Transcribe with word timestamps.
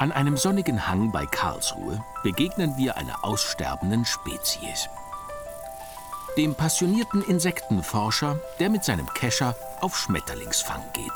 An 0.00 0.12
einem 0.12 0.38
sonnigen 0.38 0.88
Hang 0.88 1.12
bei 1.12 1.26
Karlsruhe 1.26 2.02
begegnen 2.22 2.78
wir 2.78 2.96
einer 2.96 3.22
aussterbenden 3.22 4.06
Spezies. 4.06 4.88
Dem 6.38 6.54
passionierten 6.54 7.22
Insektenforscher, 7.22 8.40
der 8.58 8.70
mit 8.70 8.82
seinem 8.82 9.12
Kescher 9.12 9.54
auf 9.82 9.98
Schmetterlingsfang 9.98 10.82
geht. 10.94 11.12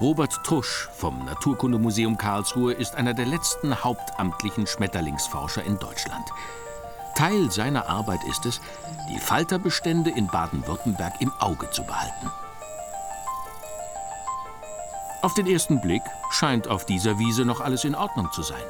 Robert 0.00 0.42
Trusch 0.42 0.88
vom 0.96 1.24
Naturkundemuseum 1.24 2.18
Karlsruhe 2.18 2.72
ist 2.72 2.96
einer 2.96 3.14
der 3.14 3.26
letzten 3.26 3.84
hauptamtlichen 3.84 4.66
Schmetterlingsforscher 4.66 5.62
in 5.62 5.78
Deutschland. 5.78 6.26
Teil 7.14 7.52
seiner 7.52 7.88
Arbeit 7.88 8.24
ist 8.28 8.46
es, 8.46 8.60
die 9.08 9.20
Falterbestände 9.20 10.10
in 10.10 10.26
Baden-Württemberg 10.26 11.20
im 11.20 11.32
Auge 11.38 11.70
zu 11.70 11.84
behalten. 11.84 12.32
Auf 15.22 15.34
den 15.34 15.46
ersten 15.46 15.80
Blick 15.80 16.02
scheint 16.30 16.68
auf 16.68 16.86
dieser 16.86 17.18
Wiese 17.18 17.44
noch 17.44 17.60
alles 17.60 17.84
in 17.84 17.94
Ordnung 17.94 18.30
zu 18.32 18.42
sein. 18.42 18.62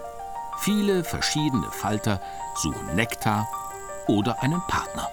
Viele 0.59 1.05
verschiedene 1.05 1.71
Falter 1.71 2.21
suchen 2.55 2.95
Nektar 2.95 3.49
oder 4.07 4.43
einen 4.43 4.61
Partner. 4.67 5.09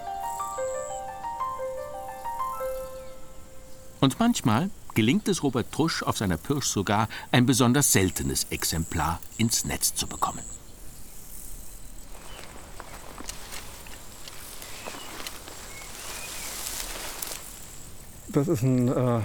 Und 4.00 4.18
manchmal 4.18 4.70
gelingt 4.94 5.28
es 5.28 5.42
Robert 5.42 5.70
Trusch 5.72 6.02
auf 6.02 6.16
seiner 6.16 6.36
Pirsch 6.36 6.66
sogar, 6.66 7.08
ein 7.32 7.46
besonders 7.46 7.92
seltenes 7.92 8.44
Exemplar 8.50 9.20
ins 9.36 9.64
Netz 9.64 9.94
zu 9.94 10.06
bekommen. 10.06 10.44
Das 18.28 18.48
ist 18.48 18.62
ein 18.62 18.88
äh, 18.88 19.20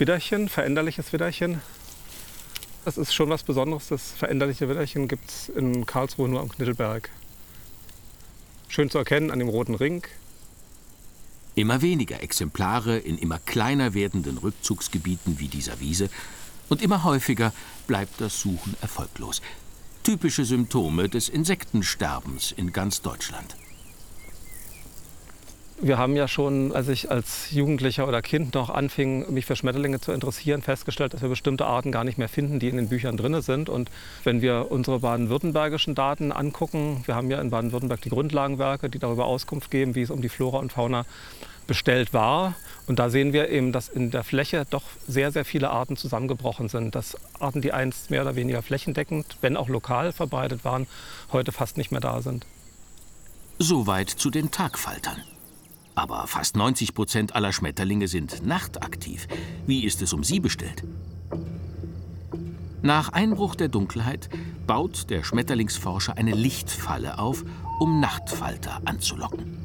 Widderchen, 0.00 0.48
veränderliches 0.48 1.12
Widderchen. 1.12 1.60
Das 2.86 2.96
ist 2.96 3.12
schon 3.12 3.28
was 3.28 3.42
Besonderes. 3.42 3.88
Das 3.88 4.12
veränderliche 4.12 4.66
Widderchen 4.66 5.08
gibt 5.08 5.28
es 5.28 5.50
in 5.50 5.84
Karlsruhe 5.84 6.26
nur 6.26 6.40
am 6.40 6.48
Knittelberg. 6.48 7.10
Schön 8.68 8.88
zu 8.88 8.96
erkennen 8.96 9.30
an 9.30 9.38
dem 9.38 9.50
roten 9.50 9.74
Ring. 9.74 10.02
Immer 11.54 11.82
weniger 11.82 12.22
Exemplare 12.22 12.96
in 12.96 13.18
immer 13.18 13.38
kleiner 13.40 13.92
werdenden 13.92 14.38
Rückzugsgebieten 14.38 15.38
wie 15.38 15.48
dieser 15.48 15.80
Wiese 15.80 16.08
und 16.70 16.80
immer 16.80 17.04
häufiger 17.04 17.52
bleibt 17.86 18.22
das 18.22 18.40
Suchen 18.40 18.76
erfolglos. 18.80 19.42
Typische 20.02 20.46
Symptome 20.46 21.10
des 21.10 21.28
Insektensterbens 21.28 22.52
in 22.52 22.72
ganz 22.72 23.02
Deutschland. 23.02 23.54
Wir 25.82 25.96
haben 25.96 26.14
ja 26.14 26.28
schon, 26.28 26.72
als 26.72 26.88
ich 26.88 27.10
als 27.10 27.52
Jugendlicher 27.52 28.06
oder 28.06 28.20
Kind 28.20 28.52
noch 28.52 28.68
anfing, 28.68 29.32
mich 29.32 29.46
für 29.46 29.56
Schmetterlinge 29.56 29.98
zu 29.98 30.12
interessieren, 30.12 30.60
festgestellt, 30.60 31.14
dass 31.14 31.22
wir 31.22 31.30
bestimmte 31.30 31.64
Arten 31.64 31.90
gar 31.90 32.04
nicht 32.04 32.18
mehr 32.18 32.28
finden, 32.28 32.58
die 32.58 32.68
in 32.68 32.76
den 32.76 32.90
Büchern 32.90 33.16
drin 33.16 33.40
sind. 33.40 33.70
Und 33.70 33.90
wenn 34.22 34.42
wir 34.42 34.70
unsere 34.70 34.98
baden-württembergischen 34.98 35.94
Daten 35.94 36.32
angucken, 36.32 37.02
wir 37.06 37.14
haben 37.14 37.30
ja 37.30 37.40
in 37.40 37.48
Baden-Württemberg 37.48 38.02
die 38.02 38.10
Grundlagenwerke, 38.10 38.90
die 38.90 38.98
darüber 38.98 39.24
Auskunft 39.24 39.70
geben, 39.70 39.94
wie 39.94 40.02
es 40.02 40.10
um 40.10 40.20
die 40.20 40.28
Flora 40.28 40.58
und 40.58 40.70
Fauna 40.70 41.06
bestellt 41.66 42.12
war. 42.12 42.56
Und 42.86 42.98
da 42.98 43.08
sehen 43.08 43.32
wir 43.32 43.48
eben, 43.48 43.72
dass 43.72 43.88
in 43.88 44.10
der 44.10 44.22
Fläche 44.22 44.66
doch 44.68 44.84
sehr, 45.08 45.32
sehr 45.32 45.46
viele 45.46 45.70
Arten 45.70 45.96
zusammengebrochen 45.96 46.68
sind. 46.68 46.94
Dass 46.94 47.16
Arten, 47.38 47.62
die 47.62 47.72
einst 47.72 48.10
mehr 48.10 48.20
oder 48.20 48.36
weniger 48.36 48.60
flächendeckend, 48.60 49.38
wenn 49.40 49.56
auch 49.56 49.70
lokal 49.70 50.12
verbreitet 50.12 50.62
waren, 50.62 50.86
heute 51.32 51.52
fast 51.52 51.78
nicht 51.78 51.90
mehr 51.90 52.02
da 52.02 52.20
sind. 52.20 52.44
Soweit 53.58 54.10
zu 54.10 54.28
den 54.28 54.50
Tagfaltern. 54.50 55.22
Aber 55.94 56.26
fast 56.26 56.56
90 56.56 56.94
Prozent 56.94 57.34
aller 57.34 57.52
Schmetterlinge 57.52 58.08
sind 58.08 58.46
nachtaktiv. 58.46 59.28
Wie 59.66 59.84
ist 59.84 60.02
es 60.02 60.12
um 60.12 60.24
sie 60.24 60.40
bestellt? 60.40 60.84
Nach 62.82 63.10
Einbruch 63.10 63.54
der 63.54 63.68
Dunkelheit 63.68 64.30
baut 64.66 65.10
der 65.10 65.22
Schmetterlingsforscher 65.22 66.16
eine 66.16 66.32
Lichtfalle 66.32 67.18
auf, 67.18 67.44
um 67.78 68.00
Nachtfalter 68.00 68.80
anzulocken. 68.84 69.58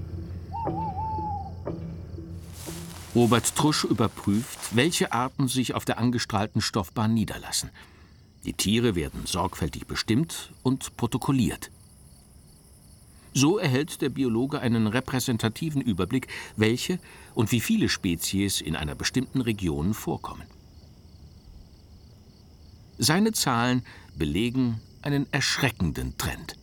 Robert 3.16 3.56
Trusch 3.56 3.86
überprüft, 3.86 4.76
welche 4.76 5.14
Arten 5.14 5.48
sich 5.48 5.74
auf 5.74 5.86
der 5.86 6.00
angestrahlten 6.00 6.60
Stoffbahn 6.60 7.14
niederlassen. 7.14 7.70
Die 8.44 8.52
Tiere 8.52 8.96
werden 8.96 9.26
sorgfältig 9.26 9.88
bestimmt 9.88 10.52
und 10.64 10.98
protokolliert. 10.98 11.72
So 13.38 13.58
erhält 13.58 14.02
der 14.02 14.08
Biologe 14.08 14.62
einen 14.62 14.88
repräsentativen 14.88 15.82
Überblick, 15.82 16.28
welche 16.56 17.00
und 17.34 17.52
wie 17.52 17.60
viele 17.60 17.90
Spezies 17.90 18.62
in 18.62 18.78
einer 18.78 18.96
bestimmten 18.96 19.42
Region 19.42 19.94
vorkommen. 19.94 20.48
Seine 22.98 23.34
Zahlen 23.34 23.84
belegen 24.18 24.80
einen 25.02 25.28
erschreckenden 25.34 26.18
Trend. 26.18 26.56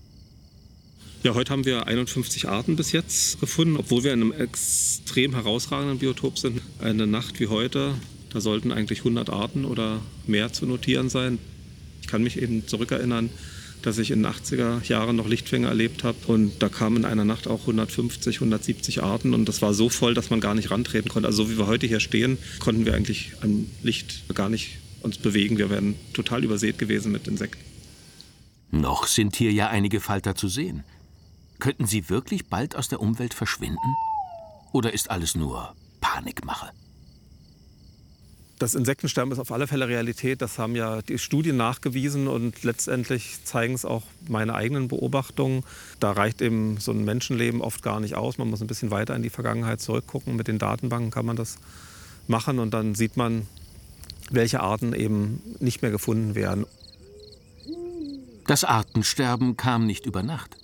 Ja, 1.23 1.35
heute 1.35 1.53
haben 1.53 1.67
wir 1.67 1.87
51 1.89 2.49
Arten 2.49 2.75
bis 2.75 2.93
jetzt 2.93 3.39
gefunden, 3.39 3.77
obwohl 3.77 4.03
wir 4.03 4.15
in 4.15 4.23
einem 4.23 4.33
extrem 4.33 5.35
herausragenden 5.35 5.99
Biotop 5.99 6.39
sind. 6.39 6.63
Eine 6.79 7.07
Nacht 7.07 7.39
wie 7.39 7.49
heute, 7.49 7.95
da 8.31 8.41
sollten 8.41 8.73
eigentlich 8.73 9.01
100 9.01 9.29
Arten 9.29 9.67
oder 9.67 10.01
mehr 10.27 10.55
zu 10.55 10.65
notieren 10.65 11.11
sein. 11.11 11.39
Ich 12.01 12.07
kann 12.07 12.23
mich 12.23 12.41
eben 12.41 12.67
zurückerinnern, 12.67 13.29
dass 13.87 13.99
ich 13.99 14.11
in 14.11 14.23
den 14.23 14.33
80er 14.33 14.85
Jahren 14.87 15.17
noch 15.17 15.29
Lichtfänger 15.29 15.69
erlebt 15.69 16.05
habe. 16.05 16.19
Und 16.27 16.63
da 16.63 16.69
kamen 16.69 16.99
in 16.99 17.05
einer 17.05 17.25
Nacht 17.25 17.49
auch 17.49 17.63
150, 17.63 18.37
170 18.37 19.03
Arten. 19.03 19.35
Und 19.35 19.49
das 19.49 19.63
war 19.63 19.75
so 19.75 19.89
voll, 19.89 20.15
dass 20.15 20.31
man 20.31 20.41
gar 20.41 20.55
nicht 20.55 20.71
rantreten 20.71 21.09
konnte. 21.09 21.29
Also 21.29 21.45
so 21.45 21.51
wie 21.51 21.59
wir 21.59 21.67
heute 21.67 21.87
hier 21.87 22.01
stehen, 22.01 22.39
konnten 22.59 22.87
wir 22.87 22.95
eigentlich 22.95 23.33
am 23.43 23.67
Licht 23.83 24.35
gar 24.35 24.49
nicht 24.49 24.79
uns 25.01 25.19
bewegen. 25.19 25.59
Wir 25.59 25.71
wären 25.71 25.97
total 26.13 26.45
übersät 26.45 26.79
gewesen 26.79 27.13
mit 27.13 27.29
Insekten. 27.29 27.63
Noch 28.71 29.07
sind 29.07 29.37
hier 29.37 29.53
ja 29.53 29.69
einige 29.69 30.01
Falter 30.01 30.35
zu 30.35 30.49
sehen. 30.49 30.85
Könnten 31.59 31.87
sie 31.87 32.09
wirklich 32.09 32.47
bald 32.47 32.75
aus 32.75 32.89
der 32.89 33.01
Umwelt 33.01 33.35
verschwinden? 33.35 33.79
Oder 34.73 34.95
ist 34.95 35.11
alles 35.11 35.35
nur 35.35 35.75
Panikmache? 36.01 36.71
Das 38.63 38.77
Insektensterben 38.77 39.33
ist 39.33 39.41
auf 39.41 39.51
alle 39.51 39.67
Fälle 39.67 39.89
Realität. 39.89 40.41
Das 40.41 40.57
haben 40.57 40.77
ja 40.77 41.03
die 41.03 41.19
Studien 41.19 41.57
nachgewiesen 41.57 42.29
und 42.29 42.63
letztendlich 42.63 43.45
zeigen 43.45 43.75
es 43.75 43.85
auch 43.85 44.05
meine 44.29 44.55
eigenen 44.55 44.87
Beobachtungen. 44.87 45.65
Da 45.99 46.13
reicht 46.13 46.41
eben 46.41 46.77
so 46.77 46.93
ein 46.93 47.05
Menschenleben 47.05 47.61
oft 47.61 47.83
gar 47.83 47.99
nicht 47.99 48.15
aus. 48.15 48.39
Man 48.39 48.49
muss 48.49 48.61
ein 48.61 48.69
bisschen 48.69 48.93
weiter 48.93 49.17
in 49.17 49.23
die 49.25 49.31
Vergangenheit 49.31 49.81
zurückgucken. 49.81 50.37
Mit 50.37 50.47
den 50.47 50.61
Datenbanken 50.61 51.11
kann 51.11 51.27
man 51.27 51.35
das 51.35 51.57
machen 52.29 52.61
und 52.61 52.73
dann 52.73 52.95
sieht 52.95 53.17
man, 53.17 53.49
welche 54.31 54.61
Arten 54.61 54.93
eben 54.93 55.43
nicht 55.59 55.83
mehr 55.83 55.91
gefunden 55.91 56.37
werden. 56.37 56.65
Das 58.47 58.63
Artensterben 58.63 59.57
kam 59.57 59.89
nicht 59.89 60.07
über 60.07 60.23
Nacht. 60.23 60.57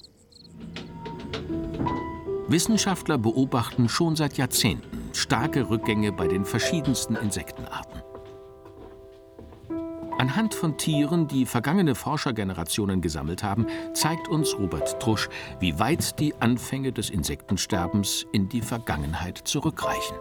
Wissenschaftler 2.47 3.19
beobachten 3.19 3.89
schon 3.89 4.15
seit 4.15 4.37
Jahrzehnten 4.37 4.98
starke 5.19 5.69
Rückgänge 5.69 6.13
bei 6.13 6.29
den 6.29 6.45
verschiedensten 6.45 7.17
Insektenarten. 7.17 8.03
Anhand 10.19 10.55
von 10.55 10.77
Tieren, 10.77 11.29
die 11.29 11.47
vergangene 11.47 11.95
Forschergenerationen 11.95 13.01
gesammelt 13.01 13.43
haben, 13.43 13.67
zeigt 13.95 14.29
uns 14.29 14.59
Robert 14.59 15.01
Trusch, 15.01 15.29
wie 15.61 15.79
weit 15.79 16.19
die 16.19 16.35
Anfänge 16.41 16.93
des 16.93 17.11
Insektensterbens 17.11 18.27
in 18.33 18.49
die 18.49 18.63
Vergangenheit 18.63 19.39
zurückreichen. 19.39 20.17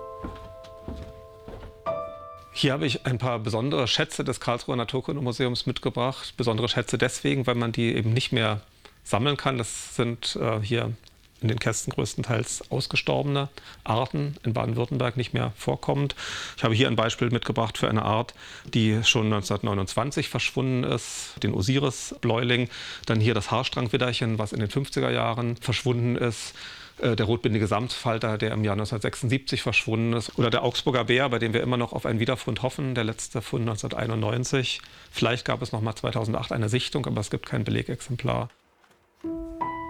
Hier 2.52 2.74
habe 2.74 2.86
ich 2.86 3.06
ein 3.06 3.18
paar 3.20 3.40
besondere 3.40 3.88
Schätze 3.88 4.24
des 4.24 4.40
Karlsruher 4.40 4.76
Naturkundemuseums 4.76 5.68
mitgebracht. 5.68 6.36
Besondere 6.38 6.70
Schätze 6.70 6.98
deswegen, 6.98 7.46
weil 7.46 7.56
man 7.56 7.72
die 7.72 7.96
eben 7.96 8.14
nicht 8.14 8.32
mehr 8.32 8.62
sammeln 9.04 9.38
kann. 9.38 9.58
Das 9.58 9.96
sind 9.96 10.36
äh, 10.42 10.60
hier 10.60 10.94
in 11.42 11.48
den 11.48 11.60
Kästen 11.60 11.94
größtenteils 11.94 12.72
ausgestorbene 12.72 13.50
Arten 13.84 14.36
in 14.44 14.54
Baden-Württemberg 14.54 15.18
nicht 15.18 15.34
mehr 15.34 15.54
vorkommend. 15.56 16.16
Ich 16.58 16.64
habe 16.64 16.74
hier 16.74 16.88
ein 16.88 16.96
Beispiel 16.96 17.30
mitgebracht 17.30 17.78
für 17.78 17.90
eine 17.90 18.04
Art, 18.04 18.34
die 18.66 19.04
schon 19.04 19.26
1929 19.26 20.30
verschwunden 20.30 20.84
ist, 20.84 21.36
den 21.44 21.54
Osiris-Bläuling. 21.54 22.70
Dann 23.06 23.20
hier 23.20 23.34
das 23.34 23.52
Haarstrangwidderchen, 23.52 24.40
was 24.40 24.54
in 24.54 24.60
den 24.60 24.70
50er 24.70 25.12
Jahren 25.12 25.58
verschwunden 25.58 26.16
ist 26.16 26.54
äh, 27.00 27.16
der 27.16 27.26
rotbindige 27.26 27.68
Samtfalter, 27.68 28.38
der 28.38 28.52
im 28.52 28.64
Jahr 28.64 28.74
1976 28.74 29.62
verschwunden 29.62 30.14
ist, 30.14 30.38
oder 30.38 30.50
der 30.50 30.64
Augsburger 30.64 31.04
Bär, 31.04 31.30
bei 31.30 31.40
dem 31.40 31.54
wir 31.54 31.62
immer 31.62 31.78
noch 31.78 31.94
auf 31.94 32.06
einen 32.06 32.20
Wiederfund 32.20 32.64
hoffen, 32.64 32.96
der 32.96 33.04
letzte 33.04 33.42
Fund 33.42 33.62
1991. 33.62 34.82
Vielleicht 35.12 35.46
gab 35.46 35.62
es 35.62 35.72
noch 35.72 35.82
mal 35.82 35.96
2008 35.96 36.52
eine 36.52 36.70
Sichtung, 36.70 37.06
aber 37.06 37.22
es 37.22 37.30
gibt 37.30 37.46
kein 37.46 37.64
Belegexemplar. 37.64 38.50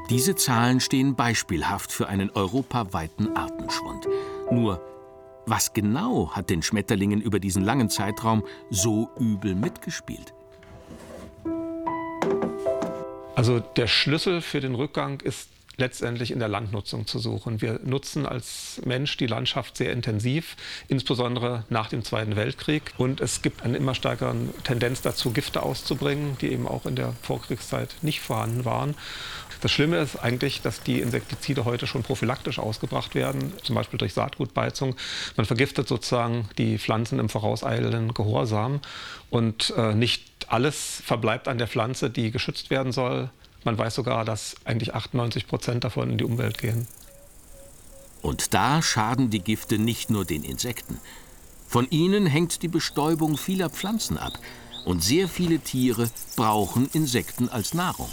Diese 0.09 0.36
Zahlen 0.36 0.80
stehen 0.80 1.15
beispielhaft 1.15 1.92
für 1.92 2.07
einen 2.07 2.30
europaweiten 2.30 3.36
Artenschwund. 3.36 4.07
Nur, 4.50 4.81
was 5.45 5.74
genau 5.74 6.31
hat 6.31 6.50
den 6.50 6.63
Schmetterlingen 6.63 7.19
über 7.19 7.39
diesen 7.39 7.62
langen 7.63 7.89
Zeitraum 7.89 8.45
so 8.69 9.09
übel 9.19 9.54
mitgespielt? 9.54 10.33
Also 13.36 13.59
der 13.59 13.88
Schlüssel 13.88 14.42
für 14.42 14.62
den 14.62 14.75
Rückgang 14.75 15.19
ist 15.19 15.50
letztendlich 15.77 16.31
in 16.31 16.39
der 16.39 16.47
Landnutzung 16.47 17.06
zu 17.06 17.19
suchen. 17.19 17.62
Wir 17.62 17.79
nutzen 17.83 18.25
als 18.25 18.81
Mensch 18.85 19.15
die 19.18 19.27
Landschaft 19.27 19.77
sehr 19.77 19.94
intensiv, 19.94 20.56
insbesondere 20.88 21.63
nach 21.69 21.88
dem 21.88 22.03
Zweiten 22.03 22.35
Weltkrieg. 22.35 22.94
Und 22.97 23.21
es 23.21 23.41
gibt 23.41 23.62
eine 23.62 23.77
immer 23.77 23.94
stärkere 23.94 24.35
Tendenz 24.63 25.01
dazu, 25.01 25.31
Gifte 25.31 25.62
auszubringen, 25.62 26.38
die 26.41 26.51
eben 26.51 26.68
auch 26.68 26.85
in 26.85 26.95
der 26.95 27.13
Vorkriegszeit 27.21 27.95
nicht 28.01 28.21
vorhanden 28.21 28.65
waren. 28.65 28.95
Das 29.62 29.71
Schlimme 29.71 29.97
ist 29.97 30.18
eigentlich, 30.18 30.62
dass 30.62 30.83
die 30.83 31.00
Insektizide 31.00 31.65
heute 31.65 31.88
schon 31.88 32.03
prophylaktisch 32.03 32.59
ausgebracht 32.59 33.15
werden, 33.15 33.53
zum 33.63 33.75
Beispiel 33.75 33.97
durch 33.97 34.13
Saatgutbeizung. 34.13 34.95
Man 35.35 35.45
vergiftet 35.45 35.88
sozusagen 35.88 36.47
die 36.57 36.77
Pflanzen 36.77 37.19
im 37.19 37.30
vorauseilenden 37.30 38.13
Gehorsam 38.13 38.81
und 39.30 39.73
äh, 39.75 39.94
nicht 39.95 40.47
alles 40.47 41.01
verbleibt 41.03 41.47
an 41.47 41.57
der 41.57 41.68
Pflanze, 41.68 42.09
die 42.09 42.31
geschützt 42.31 42.69
werden 42.69 42.91
soll. 42.91 43.30
Man 43.63 43.77
weiß 43.77 43.95
sogar, 43.95 44.25
dass 44.25 44.56
eigentlich 44.65 44.94
98 44.94 45.48
Prozent 45.48 45.83
davon 45.83 46.12
in 46.12 46.18
die 46.18 46.24
Umwelt 46.24 46.57
gehen. 46.57 46.88
Und 48.21 48.54
da 48.54 48.81
schaden 48.81 49.30
die 49.30 49.39
Gifte 49.39 49.77
nicht 49.77 50.09
nur 50.09 50.25
den 50.25 50.44
Insekten. 50.44 51.00
Von 51.68 51.89
ihnen 51.89 52.25
hängt 52.25 52.63
die 52.63 52.68
Bestäubung 52.68 53.38
vieler 53.38 53.69
Pflanzen 53.69 54.18
ab. 54.18 54.33
Und 54.86 55.04
sehr 55.04 55.27
viele 55.27 55.59
Tiere 55.59 56.09
brauchen 56.38 56.89
Insekten 56.94 57.50
als 57.50 57.74
Nahrung. 57.74 58.09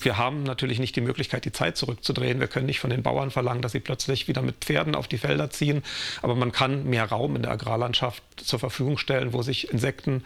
Wir 0.00 0.16
haben 0.16 0.44
natürlich 0.44 0.78
nicht 0.78 0.94
die 0.96 1.00
Möglichkeit, 1.00 1.44
die 1.44 1.52
Zeit 1.52 1.76
zurückzudrehen. 1.76 2.40
Wir 2.40 2.46
können 2.46 2.66
nicht 2.66 2.78
von 2.78 2.90
den 2.90 3.02
Bauern 3.02 3.30
verlangen, 3.30 3.62
dass 3.62 3.72
sie 3.72 3.80
plötzlich 3.80 4.28
wieder 4.28 4.42
mit 4.42 4.56
Pferden 4.64 4.94
auf 4.94 5.08
die 5.08 5.18
Felder 5.18 5.50
ziehen. 5.50 5.82
Aber 6.22 6.34
man 6.34 6.52
kann 6.52 6.84
mehr 6.84 7.06
Raum 7.06 7.36
in 7.36 7.42
der 7.42 7.52
Agrarlandschaft 7.52 8.22
zur 8.36 8.58
Verfügung 8.58 8.98
stellen, 8.98 9.32
wo 9.32 9.42
sich 9.42 9.72
Insekten 9.72 10.24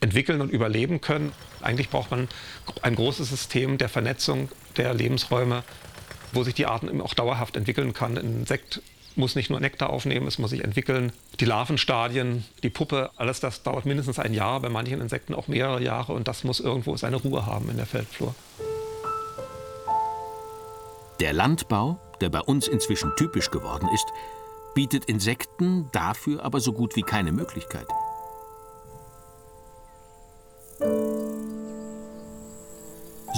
entwickeln 0.00 0.40
und 0.40 0.50
überleben 0.50 1.00
können. 1.00 1.32
Eigentlich 1.60 1.90
braucht 1.90 2.10
man 2.10 2.28
ein 2.82 2.94
großes 2.94 3.28
System 3.28 3.78
der 3.78 3.88
Vernetzung 3.88 4.48
der 4.76 4.94
Lebensräume, 4.94 5.64
wo 6.32 6.44
sich 6.44 6.54
die 6.54 6.66
Arten 6.66 7.00
auch 7.00 7.14
dauerhaft 7.14 7.56
entwickeln 7.56 7.92
kann. 7.94 8.16
Ein 8.16 8.40
Insekt 8.40 8.80
muss 9.16 9.34
nicht 9.34 9.50
nur 9.50 9.60
Nektar 9.60 9.90
aufnehmen, 9.90 10.26
es 10.26 10.38
muss 10.38 10.50
sich 10.50 10.62
entwickeln. 10.62 11.12
Die 11.40 11.44
Larvenstadien, 11.44 12.44
die 12.62 12.70
Puppe, 12.70 13.10
alles 13.16 13.40
das 13.40 13.62
dauert 13.62 13.84
mindestens 13.84 14.18
ein 14.18 14.32
Jahr, 14.32 14.60
bei 14.60 14.68
manchen 14.68 15.00
Insekten 15.00 15.34
auch 15.34 15.48
mehrere 15.48 15.82
Jahre 15.82 16.12
und 16.12 16.28
das 16.28 16.44
muss 16.44 16.60
irgendwo 16.60 16.96
seine 16.96 17.16
Ruhe 17.16 17.44
haben 17.44 17.68
in 17.68 17.76
der 17.76 17.86
Feldflur. 17.86 18.34
Der 21.20 21.32
Landbau, 21.32 21.98
der 22.20 22.30
bei 22.30 22.40
uns 22.40 22.68
inzwischen 22.68 23.12
typisch 23.16 23.50
geworden 23.50 23.88
ist, 23.92 24.06
bietet 24.74 25.06
Insekten 25.06 25.88
dafür 25.90 26.44
aber 26.44 26.60
so 26.60 26.72
gut 26.72 26.94
wie 26.94 27.02
keine 27.02 27.32
Möglichkeit. 27.32 27.88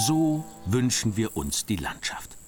So 0.07 0.47
wünschen 0.65 1.19
wir 1.19 1.37
uns 1.37 1.67
die 1.67 1.77
Landschaft. 1.77 2.39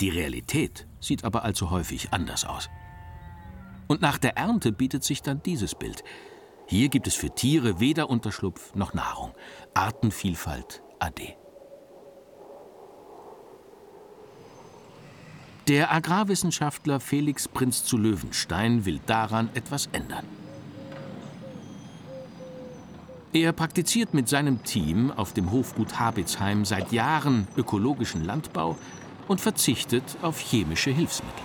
Die 0.00 0.08
Realität 0.08 0.86
sieht 1.00 1.24
aber 1.24 1.42
allzu 1.42 1.70
häufig 1.70 2.12
anders 2.12 2.44
aus. 2.44 2.70
Und 3.88 4.02
nach 4.02 4.18
der 4.18 4.36
Ernte 4.36 4.70
bietet 4.70 5.02
sich 5.02 5.20
dann 5.20 5.42
dieses 5.42 5.74
Bild. 5.74 6.04
Hier 6.68 6.90
gibt 6.90 7.08
es 7.08 7.16
für 7.16 7.34
Tiere 7.34 7.80
weder 7.80 8.08
Unterschlupf 8.08 8.72
noch 8.76 8.94
Nahrung. 8.94 9.32
Artenvielfalt 9.74 10.80
ade. 11.00 11.34
Der 15.66 15.92
Agrarwissenschaftler 15.92 17.00
Felix 17.00 17.48
Prinz 17.48 17.84
zu 17.84 17.98
Löwenstein 17.98 18.84
will 18.84 19.00
daran 19.06 19.50
etwas 19.54 19.88
ändern. 19.90 20.43
Er 23.34 23.50
praktiziert 23.50 24.14
mit 24.14 24.28
seinem 24.28 24.62
Team 24.62 25.10
auf 25.10 25.32
dem 25.32 25.50
Hofgut 25.50 25.98
Habitzheim 25.98 26.64
seit 26.64 26.92
Jahren 26.92 27.48
ökologischen 27.56 28.24
Landbau 28.24 28.78
und 29.26 29.40
verzichtet 29.40 30.04
auf 30.22 30.38
chemische 30.38 30.92
Hilfsmittel. 30.92 31.42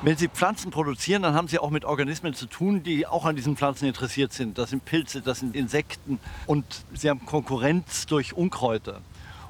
Wenn 0.00 0.16
Sie 0.16 0.28
Pflanzen 0.28 0.70
produzieren, 0.70 1.20
dann 1.20 1.34
haben 1.34 1.48
Sie 1.48 1.58
auch 1.58 1.68
mit 1.68 1.84
Organismen 1.84 2.32
zu 2.32 2.46
tun, 2.46 2.82
die 2.82 3.06
auch 3.06 3.26
an 3.26 3.36
diesen 3.36 3.58
Pflanzen 3.58 3.88
interessiert 3.88 4.32
sind. 4.32 4.56
Das 4.56 4.70
sind 4.70 4.86
Pilze, 4.86 5.20
das 5.20 5.40
sind 5.40 5.54
Insekten 5.54 6.18
und 6.46 6.64
Sie 6.94 7.10
haben 7.10 7.26
Konkurrenz 7.26 8.06
durch 8.06 8.32
Unkräuter. 8.32 9.02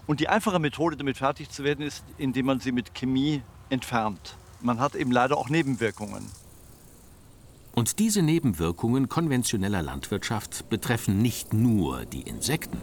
Und 0.08 0.18
die 0.18 0.28
einfache 0.28 0.58
Methode, 0.58 0.96
damit 0.96 1.18
fertig 1.18 1.50
zu 1.50 1.62
werden, 1.62 1.86
ist, 1.86 2.04
indem 2.18 2.46
man 2.46 2.58
sie 2.58 2.72
mit 2.72 2.92
Chemie 2.96 3.42
entfernt. 3.68 4.34
Man 4.60 4.80
hat 4.80 4.96
eben 4.96 5.12
leider 5.12 5.38
auch 5.38 5.48
Nebenwirkungen. 5.48 6.26
Und 7.80 7.98
diese 7.98 8.20
Nebenwirkungen 8.20 9.08
konventioneller 9.08 9.80
Landwirtschaft 9.80 10.68
betreffen 10.68 11.22
nicht 11.22 11.54
nur 11.54 12.04
die 12.04 12.20
Insekten. 12.20 12.82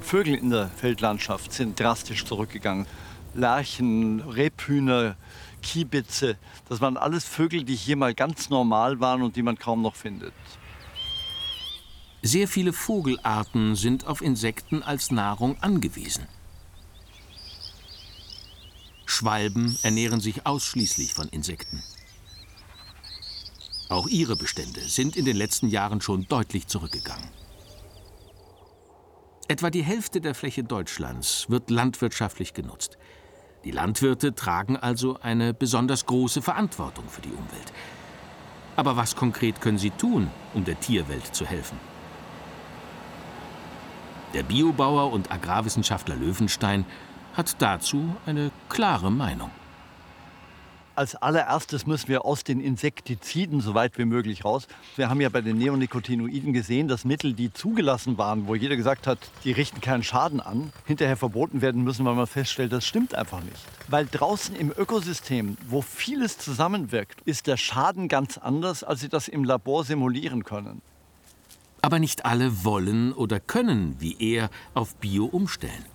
Vögel 0.00 0.34
in 0.34 0.50
der 0.50 0.68
Feldlandschaft 0.68 1.52
sind 1.52 1.78
drastisch 1.78 2.24
zurückgegangen. 2.24 2.86
Lerchen, 3.34 4.18
Rebhühner, 4.18 5.14
Kiebitze, 5.62 6.38
das 6.68 6.80
waren 6.80 6.96
alles 6.96 7.24
Vögel, 7.24 7.62
die 7.62 7.76
hier 7.76 7.94
mal 7.94 8.14
ganz 8.14 8.50
normal 8.50 8.98
waren 8.98 9.22
und 9.22 9.36
die 9.36 9.44
man 9.44 9.56
kaum 9.56 9.80
noch 9.80 9.94
findet. 9.94 10.34
Sehr 12.22 12.48
viele 12.48 12.72
Vogelarten 12.72 13.76
sind 13.76 14.08
auf 14.08 14.22
Insekten 14.22 14.82
als 14.82 15.12
Nahrung 15.12 15.56
angewiesen. 15.62 16.26
Schwalben 19.06 19.78
ernähren 19.82 20.20
sich 20.20 20.46
ausschließlich 20.46 21.14
von 21.14 21.28
Insekten. 21.28 21.84
Auch 23.90 24.06
ihre 24.06 24.36
Bestände 24.36 24.80
sind 24.82 25.16
in 25.16 25.24
den 25.24 25.36
letzten 25.36 25.68
Jahren 25.68 26.00
schon 26.00 26.28
deutlich 26.28 26.68
zurückgegangen. 26.68 27.28
Etwa 29.48 29.68
die 29.68 29.82
Hälfte 29.82 30.20
der 30.20 30.36
Fläche 30.36 30.62
Deutschlands 30.62 31.46
wird 31.50 31.70
landwirtschaftlich 31.70 32.54
genutzt. 32.54 32.98
Die 33.64 33.72
Landwirte 33.72 34.32
tragen 34.36 34.76
also 34.76 35.18
eine 35.20 35.52
besonders 35.52 36.06
große 36.06 36.40
Verantwortung 36.40 37.08
für 37.08 37.20
die 37.20 37.32
Umwelt. 37.32 37.72
Aber 38.76 38.96
was 38.96 39.16
konkret 39.16 39.60
können 39.60 39.78
sie 39.78 39.90
tun, 39.90 40.30
um 40.54 40.64
der 40.64 40.78
Tierwelt 40.78 41.34
zu 41.34 41.44
helfen? 41.44 41.76
Der 44.34 44.44
Biobauer 44.44 45.12
und 45.12 45.32
Agrarwissenschaftler 45.32 46.14
Löwenstein 46.14 46.86
hat 47.34 47.60
dazu 47.60 48.14
eine 48.24 48.52
klare 48.68 49.10
Meinung. 49.10 49.50
Als 51.00 51.16
allererstes 51.16 51.86
müssen 51.86 52.08
wir 52.08 52.26
aus 52.26 52.44
den 52.44 52.60
Insektiziden 52.60 53.62
so 53.62 53.72
weit 53.72 53.96
wie 53.96 54.04
möglich 54.04 54.44
raus. 54.44 54.68
Wir 54.96 55.08
haben 55.08 55.22
ja 55.22 55.30
bei 55.30 55.40
den 55.40 55.56
Neonicotinoiden 55.56 56.52
gesehen, 56.52 56.88
dass 56.88 57.06
Mittel, 57.06 57.32
die 57.32 57.50
zugelassen 57.50 58.18
waren, 58.18 58.46
wo 58.46 58.54
jeder 58.54 58.76
gesagt 58.76 59.06
hat, 59.06 59.18
die 59.44 59.52
richten 59.52 59.80
keinen 59.80 60.02
Schaden 60.02 60.40
an, 60.40 60.74
hinterher 60.84 61.16
verboten 61.16 61.62
werden 61.62 61.84
müssen, 61.84 62.04
weil 62.04 62.16
man 62.16 62.26
feststellt, 62.26 62.70
das 62.74 62.84
stimmt 62.84 63.14
einfach 63.14 63.42
nicht. 63.42 63.56
Weil 63.88 64.08
draußen 64.08 64.54
im 64.54 64.74
Ökosystem, 64.76 65.56
wo 65.66 65.80
vieles 65.80 66.36
zusammenwirkt, 66.36 67.22
ist 67.24 67.46
der 67.46 67.56
Schaden 67.56 68.06
ganz 68.08 68.36
anders, 68.36 68.84
als 68.84 69.00
Sie 69.00 69.08
das 69.08 69.26
im 69.26 69.44
Labor 69.44 69.84
simulieren 69.84 70.44
können. 70.44 70.82
Aber 71.80 71.98
nicht 71.98 72.26
alle 72.26 72.62
wollen 72.62 73.14
oder 73.14 73.40
können, 73.40 73.96
wie 74.00 74.16
er, 74.18 74.50
auf 74.74 74.96
Bio 74.96 75.24
umstellen. 75.24 75.86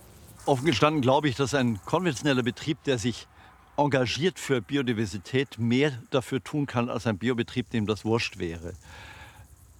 Offen 0.46 0.66
gestanden 0.66 1.00
glaube 1.00 1.28
ich, 1.28 1.36
dass 1.36 1.54
ein 1.54 1.78
konventioneller 1.84 2.42
Betrieb, 2.42 2.82
der 2.82 2.98
sich 2.98 3.28
engagiert 3.76 4.38
für 4.38 4.60
Biodiversität, 4.60 5.58
mehr 5.58 5.92
dafür 6.10 6.42
tun 6.42 6.66
kann 6.66 6.88
als 6.88 7.06
ein 7.06 7.18
Biobetrieb, 7.18 7.70
dem 7.70 7.86
das 7.86 8.04
wurscht 8.04 8.38
wäre. 8.38 8.72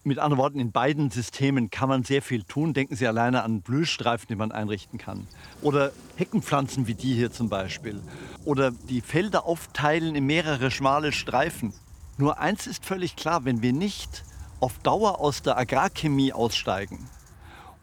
Mit 0.05 0.19
anderen 0.19 0.38
Worten, 0.38 0.61
in 0.61 0.71
beiden 0.71 1.11
Systemen 1.11 1.69
kann 1.69 1.88
man 1.88 2.05
sehr 2.05 2.23
viel 2.23 2.45
tun. 2.45 2.75
Denken 2.75 2.95
Sie 2.95 3.09
alleine 3.09 3.43
an 3.43 3.61
Blühstreifen, 3.61 4.29
die 4.29 4.37
man 4.37 4.53
einrichten 4.53 5.00
kann. 5.00 5.26
Oder 5.62 5.91
Heckenpflanzen 6.15 6.87
wie 6.87 6.95
die 6.95 7.15
hier 7.15 7.33
zum 7.33 7.49
Beispiel. 7.49 8.00
Oder 8.45 8.71
die 8.71 9.00
Felder 9.00 9.47
aufteilen 9.47 10.15
in 10.15 10.25
mehrere 10.25 10.71
schmale 10.71 11.11
Streifen. 11.11 11.73
Nur 12.19 12.38
eins 12.38 12.69
ist 12.69 12.87
völlig 12.87 13.17
klar, 13.17 13.45
wenn 13.45 13.62
wir 13.62 13.73
nicht 13.73 14.23
auf 14.61 14.79
Dauer 14.79 15.19
aus 15.21 15.43
der 15.43 15.59
Agrarchemie 15.59 16.33
aussteigen 16.33 17.09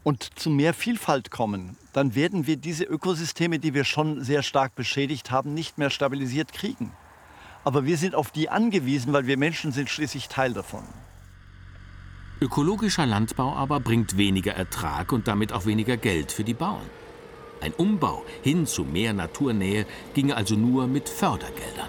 und 0.04 0.40
zu 0.40 0.50
mehr 0.50 0.74
Vielfalt 0.74 1.30
kommen, 1.30 1.76
dann 1.94 2.16
werden 2.16 2.48
wir 2.48 2.58
diese 2.58 2.84
Ökosysteme, 2.84 3.60
die 3.60 3.74
wir 3.74 3.84
schon 3.84 4.24
sehr 4.24 4.44
stark 4.44 4.76
beschädigt 4.76 5.32
haben, 5.32 5.54
nicht 5.54 5.78
mehr 5.78 5.90
stabilisiert 5.90 6.52
kriegen. 6.52 6.92
Aber 7.64 7.86
wir 7.86 7.98
sind 7.98 8.16
auf 8.16 8.32
die 8.32 8.50
angewiesen, 8.50 9.14
weil 9.14 9.28
wir 9.28 9.38
Menschen 9.38 9.72
sind 9.72 9.90
schließlich 9.90 10.28
Teil 10.28 10.54
davon. 10.54 10.84
Ökologischer 12.42 13.06
Landbau 13.06 13.54
aber 13.54 13.80
bringt 13.80 14.18
weniger 14.18 14.54
Ertrag 14.54 15.14
und 15.14 15.28
damit 15.28 15.54
auch 15.54 15.66
weniger 15.66 15.96
Geld 15.96 16.32
für 16.32 16.44
die 16.44 16.54
Bauern. 16.56 16.90
Ein 17.62 17.74
Umbau 17.74 18.26
hin 18.42 18.66
zu 18.66 18.84
mehr 18.84 19.14
Naturnähe 19.14 19.86
ginge 20.14 20.36
also 20.36 20.56
nur 20.56 20.88
mit 20.88 21.08
Fördergeldern. 21.08 21.88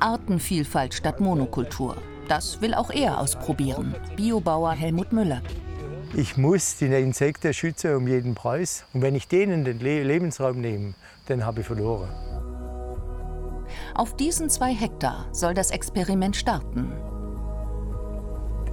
Artenvielfalt 0.00 0.94
statt 0.94 1.20
Monokultur. 1.20 1.96
Das 2.28 2.60
will 2.60 2.72
auch 2.74 2.90
er 2.90 3.20
ausprobieren. 3.20 3.94
Biobauer 4.16 4.72
Helmut 4.72 5.12
Müller. 5.12 5.42
Ich 6.14 6.36
muss 6.36 6.76
die 6.76 6.86
Insekten 6.86 7.52
schützen 7.52 7.94
um 7.94 8.08
jeden 8.08 8.34
Preis. 8.34 8.84
Und 8.92 9.02
wenn 9.02 9.14
ich 9.14 9.28
denen 9.28 9.64
den 9.64 9.80
Le 9.80 10.02
Lebensraum 10.02 10.60
nehme, 10.60 10.94
dann 11.26 11.44
habe 11.44 11.60
ich 11.60 11.66
verloren. 11.66 12.08
Auf 13.94 14.16
diesen 14.16 14.48
zwei 14.48 14.72
Hektar 14.72 15.26
soll 15.32 15.54
das 15.54 15.70
Experiment 15.70 16.36
starten. 16.36 16.92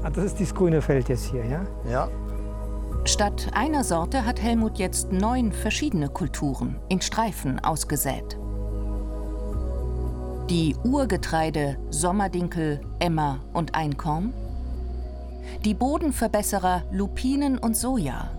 Ah, 0.04 0.10
das 0.10 0.26
ist 0.26 0.40
das 0.40 0.54
grüne 0.54 0.82
Feld 0.82 1.10
jetzt 1.10 1.32
hier, 1.32 1.46
ja? 1.46 1.64
Ja. 1.90 2.10
Statt 3.06 3.48
einer 3.54 3.84
Sorte 3.84 4.26
hat 4.26 4.42
Helmut 4.42 4.78
jetzt 4.78 5.12
neun 5.12 5.52
verschiedene 5.52 6.10
Kulturen 6.10 6.80
in 6.90 7.02
Streifen 7.02 7.60
ausgesät. 7.60 8.38
Die 10.50 10.76
Urgetreide 10.84 11.78
Sommerdinkel, 11.90 12.82
Emmer 13.00 13.40
und 13.54 13.76
Einkorn, 13.76 14.34
die 15.64 15.74
Bodenverbesserer 15.74 16.84
Lupinen 16.92 17.58
und 17.58 17.76
Soja. 17.76 18.30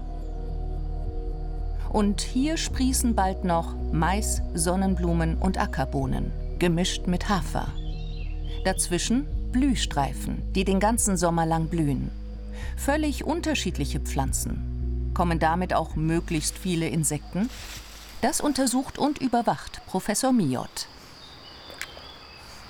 Und 1.91 2.21
hier 2.21 2.57
sprießen 2.57 3.15
bald 3.15 3.45
noch 3.45 3.75
Mais, 3.93 4.43
Sonnenblumen 4.55 5.39
und 5.39 5.59
Ackerbohnen, 5.59 6.33
gemischt 6.59 7.07
mit 7.07 7.29
Hafer. 7.29 7.69
Dazwischen 8.65 9.27
Blühstreifen, 9.53 10.43
die 10.55 10.65
den 10.65 10.81
ganzen 10.81 11.17
Sommer 11.17 11.47
lang 11.47 11.69
blühen. 11.69 12.11
Völlig 12.77 13.25
unterschiedliche 13.25 14.01
Pflanzen. 14.01 15.11
Kommen 15.15 15.39
damit 15.39 15.75
auch 15.75 15.95
möglichst 15.95 16.59
viele 16.59 16.89
Insekten? 16.89 17.49
Das 18.21 18.41
untersucht 18.41 18.99
und 18.99 19.19
überwacht 19.19 19.81
Professor 19.87 20.33
Miot. 20.33 20.89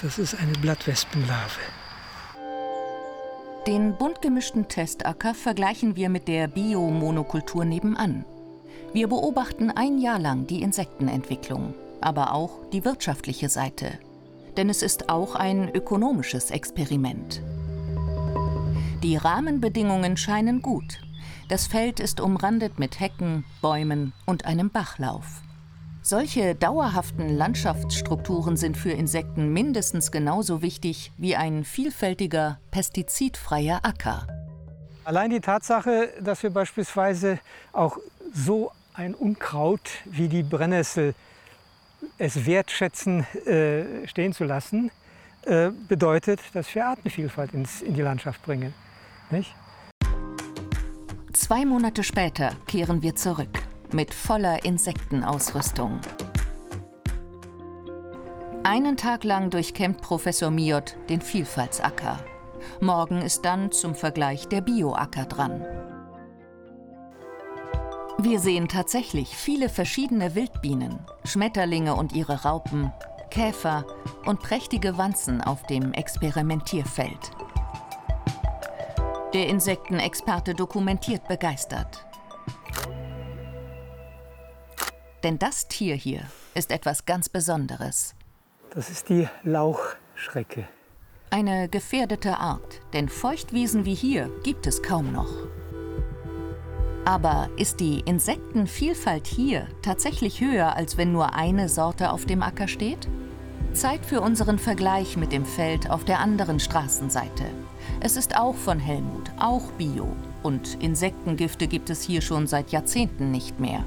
Das 0.03 0.19
ist 0.19 0.35
eine 0.35 0.53
Blattwespenlarve. 0.53 1.61
Den 3.67 3.97
bunt 3.97 4.21
gemischten 4.21 4.69
Testacker 4.69 5.33
vergleichen 5.33 5.97
wir 5.97 6.11
mit 6.11 6.29
der 6.29 6.49
Biomonokultur 6.49 7.65
nebenan. 7.65 8.27
Wir 8.93 9.09
beobachten 9.09 9.71
ein 9.71 9.99
Jahr 9.99 10.19
lang 10.19 10.47
die 10.47 10.61
Insektenentwicklung, 10.61 11.73
aber 12.03 12.35
auch 12.35 12.69
die 12.75 12.85
wirtschaftliche 12.85 13.49
Seite. 13.49 13.99
Denn 14.59 14.69
es 14.69 14.83
ist 14.83 15.09
auch 15.09 15.35
ein 15.35 15.75
ökonomisches 15.75 16.51
Experiment. 16.51 17.43
Die 19.03 19.17
Rahmenbedingungen 19.17 20.19
scheinen 20.19 20.61
gut. 20.61 21.01
Das 21.49 21.67
Feld 21.67 22.01
ist 22.01 22.21
umrandet 22.21 22.79
mit 22.79 23.01
Hecken, 23.01 23.47
Bäumen 23.63 24.13
und 24.27 24.45
einem 24.45 24.69
Bachlauf. 24.69 25.41
Solche 26.07 26.55
dauerhaften 26.55 27.35
Landschaftsstrukturen 27.35 28.59
sind 28.59 28.77
für 28.77 28.91
Insekten 28.91 29.55
mindestens 29.55 30.13
genauso 30.13 30.61
wichtig 30.61 31.13
wie 31.17 31.35
ein 31.35 31.65
vielfältiger, 31.65 32.59
pestizidfreier 32.71 33.81
Acker. 33.83 34.27
Allein 35.05 35.31
die 35.31 35.41
Tatsache, 35.41 36.11
dass 36.21 36.43
wir 36.43 36.51
beispielsweise 36.51 37.39
auch 37.73 37.97
so 38.35 38.71
ein 38.93 39.15
Unkraut 39.15 39.81
wie 40.05 40.29
die 40.29 40.43
Brennnessel 40.43 41.15
es 42.19 42.45
wertschätzen, 42.45 43.25
äh, 43.47 44.07
stehen 44.07 44.35
zu 44.35 44.45
lassen, 44.45 44.91
äh, 45.47 45.71
bedeutet, 45.89 46.41
dass 46.53 46.75
wir 46.75 46.85
Artenvielfalt 46.85 47.55
ins, 47.55 47.81
in 47.81 47.95
die 47.95 48.03
Landschaft 48.03 48.43
bringen. 48.45 48.75
Nicht? 49.31 49.55
Zwei 51.33 51.65
Monate 51.65 52.03
später 52.03 52.53
kehren 52.67 53.01
wir 53.01 53.17
zurück 53.17 53.64
mit 53.95 54.13
voller 54.13 54.65
Insektenausrüstung. 54.65 56.01
Einen 58.65 58.97
Tag 58.97 59.25
lang 59.25 59.51
durchkämmt 59.51 60.01
Professor 60.01 60.51
Miot 60.51 60.97
den 61.09 61.21
Vielfaltsacker. 61.21 62.19
Morgen 62.81 63.23
ist 63.23 63.45
dann 63.45 63.71
zum 63.71 63.95
Vergleich 63.95 64.49
der 64.49 64.63
Bioacker 64.63 65.27
dran. 65.27 65.65
Wir 68.19 68.41
sehen 68.41 68.69
tatsächlich 68.69 69.37
viele 69.37 69.69
verschiedene 69.69 70.35
Wildbienen, 70.35 70.99
Schmetterlinge 71.25 71.95
und 71.95 72.13
ihre 72.13 72.43
Raupen, 72.43 72.93
Käfer 73.31 73.85
und 74.25 74.41
prächtige 74.41 74.99
Wanzen 74.99 75.41
auf 75.41 75.63
dem 75.65 75.93
Experimentierfeld. 75.93 77.31
Der 79.35 79.49
Insektenexperte 79.49 80.55
dokumentiert 80.55 81.29
begeistert. 81.29 82.04
Denn 85.25 85.39
das 85.39 85.69
Tier 85.69 85.95
hier 85.97 86.21
ist 86.55 86.71
etwas 86.71 87.07
ganz 87.07 87.31
Besonderes. 87.31 88.15
Das 88.75 88.91
ist 88.91 89.09
die 89.09 89.27
Lauchschrecke. 89.43 90.69
Eine 91.31 91.71
gefährdete 91.71 92.37
Art, 92.37 92.81
denn 92.93 93.09
Feuchtwiesen 93.09 93.87
wie 93.87 93.95
hier 93.95 94.31
gibt 94.43 94.67
es 94.67 94.83
kaum 94.83 95.13
noch. 95.13 95.33
Aber 97.07 97.49
ist 97.57 97.81
die 97.81 98.01
Insektenvielfalt 98.01 99.27
hier 99.27 99.67
tatsächlich 99.81 100.43
höher, 100.43 100.77
als 100.77 100.99
wenn 100.99 101.13
nur 101.13 101.35
eine 101.35 101.71
Sorte 101.71 102.13
auf 102.13 102.27
dem 102.27 102.43
Acker 102.43 102.69
steht? 102.69 103.09
Zeit 103.73 104.05
für 104.05 104.21
unseren 104.21 104.59
Vergleich 104.59 105.17
mit 105.17 105.33
dem 105.33 105.47
Feld 105.47 105.89
auf 105.91 106.05
der 106.05 106.21
anderen 106.21 106.61
Straßenseite. 106.61 107.45
Es 108.01 108.19
ist 108.19 108.37
auch 108.37 108.55
von 108.55 108.79
Helmut, 108.79 109.31
auch 109.39 109.73
Bio. 109.73 110.15
Und 110.43 110.83
Insektengifte 110.83 111.67
gibt 111.67 111.89
es 111.89 112.03
hier 112.03 112.21
schon 112.21 112.47
seit 112.47 112.73
Jahrzehnten 112.73 113.31
nicht 113.31 113.59
mehr. 113.59 113.85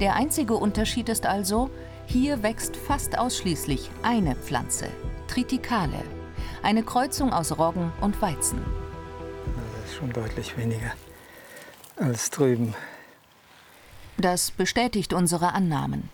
Der 0.00 0.14
einzige 0.14 0.54
Unterschied 0.54 1.08
ist 1.08 1.26
also, 1.26 1.70
hier 2.06 2.42
wächst 2.42 2.76
fast 2.76 3.18
ausschließlich 3.18 3.90
eine 4.02 4.36
Pflanze, 4.36 4.88
Triticale, 5.26 6.02
eine 6.62 6.84
Kreuzung 6.84 7.32
aus 7.32 7.58
Roggen 7.58 7.92
und 8.00 8.22
Weizen. 8.22 8.64
Das 9.44 9.90
ist 9.90 9.96
schon 9.96 10.12
deutlich 10.12 10.56
weniger 10.56 10.92
als 11.96 12.30
drüben. 12.30 12.74
Das 14.18 14.52
bestätigt 14.52 15.12
unsere 15.12 15.52
Annahmen. 15.52 16.08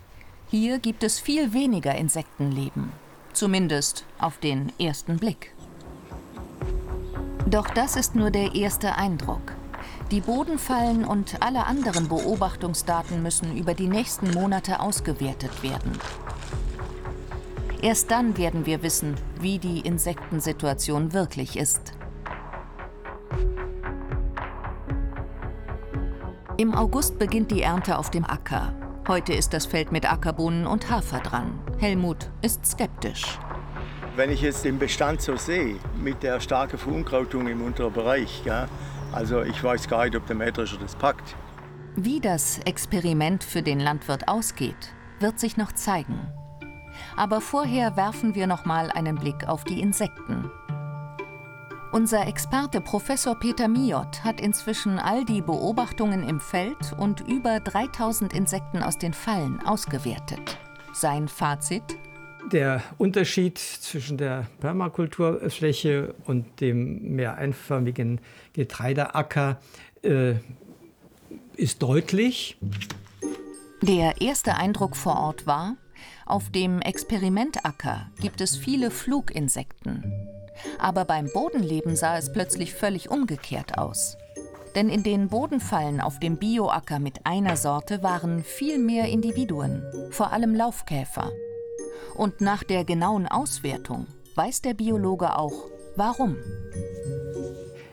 Hier 0.49 0.79
gibt 0.79 1.03
es 1.03 1.19
viel 1.19 1.53
weniger 1.53 1.93
Insektenleben, 1.95 2.91
zumindest 3.33 4.05
auf 4.19 4.39
den 4.39 4.71
ersten 4.79 5.17
Blick. 5.17 5.51
Doch 7.47 7.69
das 7.69 7.95
ist 7.95 8.15
nur 8.15 8.31
der 8.31 8.55
erste 8.55 8.95
Eindruck. 8.95 9.53
Die 10.11 10.21
Bodenfallen 10.21 11.03
und 11.03 11.41
alle 11.41 11.65
anderen 11.65 12.07
Beobachtungsdaten 12.07 13.23
müssen 13.23 13.57
über 13.57 13.73
die 13.73 13.87
nächsten 13.87 14.31
Monate 14.31 14.79
ausgewertet 14.79 15.63
werden. 15.63 15.93
Erst 17.81 18.11
dann 18.11 18.37
werden 18.37 18.67
wir 18.67 18.83
wissen, 18.83 19.15
wie 19.39 19.57
die 19.57 19.79
Insektensituation 19.79 21.11
wirklich 21.11 21.57
ist. 21.57 21.93
Im 26.57 26.75
August 26.75 27.17
beginnt 27.17 27.49
die 27.49 27.63
Ernte 27.63 27.97
auf 27.97 28.11
dem 28.11 28.25
Acker. 28.25 28.73
Heute 29.07 29.33
ist 29.33 29.53
das 29.53 29.65
Feld 29.65 29.91
mit 29.91 30.09
Ackerbohnen 30.09 30.67
und 30.67 30.89
Hafer 30.89 31.19
dran. 31.19 31.59
Helmut 31.79 32.29
ist 32.41 32.65
skeptisch. 32.65 33.39
Wenn 34.15 34.29
ich 34.29 34.41
jetzt 34.41 34.63
den 34.63 34.79
Bestand 34.79 35.21
so 35.21 35.35
sehe, 35.35 35.75
mit 36.01 36.23
der 36.23 36.39
starken 36.39 36.77
Verunkrautung 36.77 37.47
im 37.47 37.61
unteren 37.61 37.91
Bereich, 37.91 38.43
ja, 38.45 38.67
also 39.11 39.41
ich 39.41 39.63
weiß 39.63 39.87
gar 39.87 40.05
nicht, 40.05 40.15
ob 40.15 40.25
der 40.27 40.35
Mähdrescher 40.35 40.77
das 40.77 40.95
packt. 40.95 41.35
Wie 41.95 42.19
das 42.19 42.59
Experiment 42.59 43.43
für 43.43 43.61
den 43.61 43.79
Landwirt 43.79 44.27
ausgeht, 44.27 44.93
wird 45.19 45.39
sich 45.39 45.57
noch 45.57 45.71
zeigen. 45.71 46.19
Aber 47.15 47.41
vorher 47.41 47.95
werfen 47.95 48.35
wir 48.35 48.47
noch 48.47 48.65
mal 48.65 48.91
einen 48.91 49.15
Blick 49.15 49.47
auf 49.47 49.63
die 49.63 49.79
Insekten. 49.79 50.49
Unser 51.91 52.27
Experte 52.27 52.81
Professor 52.81 53.35
Peter 53.35 53.69
Miot 53.69 54.25
hat 54.25 54.41
inzwischen 54.41 54.99
all 54.99 55.23
die 55.23 55.41
Beobachtungen 55.41 56.27
im 56.27 56.41
Feld 56.41 56.93
und 56.97 57.21
über 57.21 57.61
3000 57.61 58.33
Insekten 58.33 58.83
aus 58.83 58.97
den 58.97 59.13
Fallen 59.13 59.65
ausgewertet. 59.65 60.57
Sein 60.91 61.29
Fazit? 61.29 61.97
Der 62.51 62.83
Unterschied 62.97 63.57
zwischen 63.57 64.17
der 64.17 64.47
Permakulturfläche 64.59 66.13
und 66.25 66.61
dem 66.61 67.15
mehr 67.15 67.37
einförmigen 67.37 68.21
Getreideacker 68.53 69.59
äh, 70.03 70.35
ist 71.55 71.81
deutlich. 71.81 72.57
Der 73.81 74.21
erste 74.21 74.55
Eindruck 74.55 74.95
vor 74.95 75.17
Ort 75.17 75.47
war, 75.47 75.75
auf 76.25 76.49
dem 76.51 76.81
Experimentacker 76.81 78.09
gibt 78.19 78.41
es 78.41 78.55
viele 78.55 78.91
Fluginsekten. 78.91 80.03
Aber 80.79 81.05
beim 81.05 81.29
Bodenleben 81.33 81.95
sah 81.95 82.17
es 82.17 82.31
plötzlich 82.31 82.73
völlig 82.73 83.09
umgekehrt 83.09 83.77
aus. 83.77 84.17
Denn 84.75 84.89
in 84.89 85.03
den 85.03 85.29
Bodenfallen 85.29 86.01
auf 86.01 86.19
dem 86.19 86.37
Bioacker 86.37 86.99
mit 86.99 87.25
einer 87.25 87.57
Sorte 87.57 88.03
waren 88.03 88.43
viel 88.43 88.77
mehr 88.77 89.07
Individuen, 89.07 89.83
vor 90.11 90.31
allem 90.31 90.53
Laufkäfer. 90.53 91.31
Und 92.15 92.41
nach 92.41 92.63
der 92.63 92.85
genauen 92.85 93.27
Auswertung 93.27 94.07
weiß 94.35 94.61
der 94.61 94.73
Biologe 94.73 95.37
auch, 95.37 95.69
warum. 95.95 96.37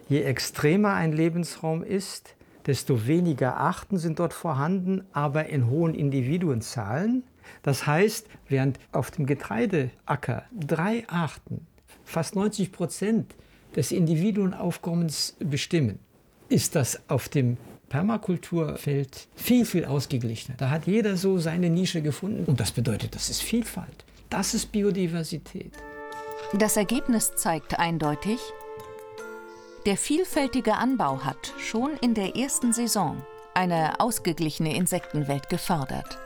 Je 0.08 0.22
extremer 0.22 0.94
ein 0.94 1.12
Lebensraum 1.12 1.82
ist, 1.82 2.34
desto 2.66 3.06
weniger 3.06 3.56
Arten 3.56 3.98
sind 3.98 4.18
dort 4.18 4.32
vorhanden, 4.32 5.04
aber 5.12 5.46
in 5.46 5.68
hohen 5.68 5.94
Individuenzahlen. 5.94 7.24
Das 7.62 7.86
heißt, 7.86 8.28
während 8.48 8.78
auf 8.92 9.10
dem 9.10 9.26
Getreideacker 9.26 10.44
drei 10.52 11.08
Arten 11.08 11.66
fast 12.04 12.34
90 12.34 12.72
Prozent 12.72 13.34
des 13.74 13.90
Individuenaufkommens 13.90 15.36
bestimmen, 15.40 15.98
ist 16.48 16.76
das 16.76 17.00
auf 17.08 17.28
dem 17.28 17.56
Permakulturfeld 17.92 19.28
viel, 19.36 19.66
viel 19.66 19.84
ausgeglichener. 19.84 20.56
Da 20.56 20.70
hat 20.70 20.86
jeder 20.86 21.18
so 21.18 21.36
seine 21.38 21.68
Nische 21.68 22.00
gefunden 22.00 22.46
und 22.46 22.58
das 22.58 22.72
bedeutet, 22.72 23.14
das 23.14 23.28
ist 23.28 23.42
Vielfalt. 23.42 24.06
Das 24.30 24.54
ist 24.54 24.72
Biodiversität. 24.72 25.72
Das 26.54 26.78
Ergebnis 26.78 27.34
zeigt 27.36 27.78
eindeutig, 27.78 28.40
der 29.84 29.98
vielfältige 29.98 30.76
Anbau 30.76 31.22
hat 31.22 31.52
schon 31.58 31.90
in 32.00 32.14
der 32.14 32.34
ersten 32.34 32.72
Saison 32.72 33.22
eine 33.52 34.00
ausgeglichene 34.00 34.74
Insektenwelt 34.74 35.50
gefördert. 35.50 36.18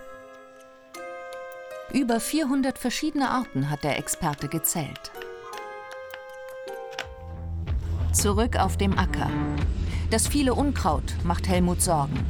Über 1.93 2.21
400 2.21 2.79
verschiedene 2.79 3.29
Arten 3.29 3.71
hat 3.71 3.83
der 3.83 3.99
Experte 3.99 4.47
gezählt. 4.47 5.11
Zurück 8.13 8.57
auf 8.57 8.77
dem 8.77 8.97
Acker. 8.97 9.31
Das 10.11 10.29
viele 10.29 10.55
Unkraut 10.55 11.15
macht 11.25 11.49
Helmut 11.49 11.83
Sorgen. 11.83 12.25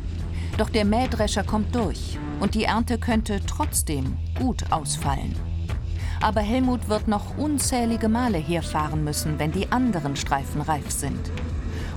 Doch 0.56 0.70
der 0.70 0.86
Mähdrescher 0.86 1.44
kommt 1.44 1.74
durch 1.74 2.18
und 2.40 2.54
die 2.54 2.64
Ernte 2.64 2.98
könnte 2.98 3.40
trotzdem 3.46 4.16
gut 4.38 4.72
ausfallen. 4.72 5.36
Aber 6.22 6.40
Helmut 6.40 6.88
wird 6.88 7.06
noch 7.06 7.36
unzählige 7.36 8.08
Male 8.08 8.38
herfahren 8.38 9.04
müssen, 9.04 9.38
wenn 9.38 9.52
die 9.52 9.70
anderen 9.70 10.16
Streifen 10.16 10.62
reif 10.62 10.90
sind. 10.90 11.30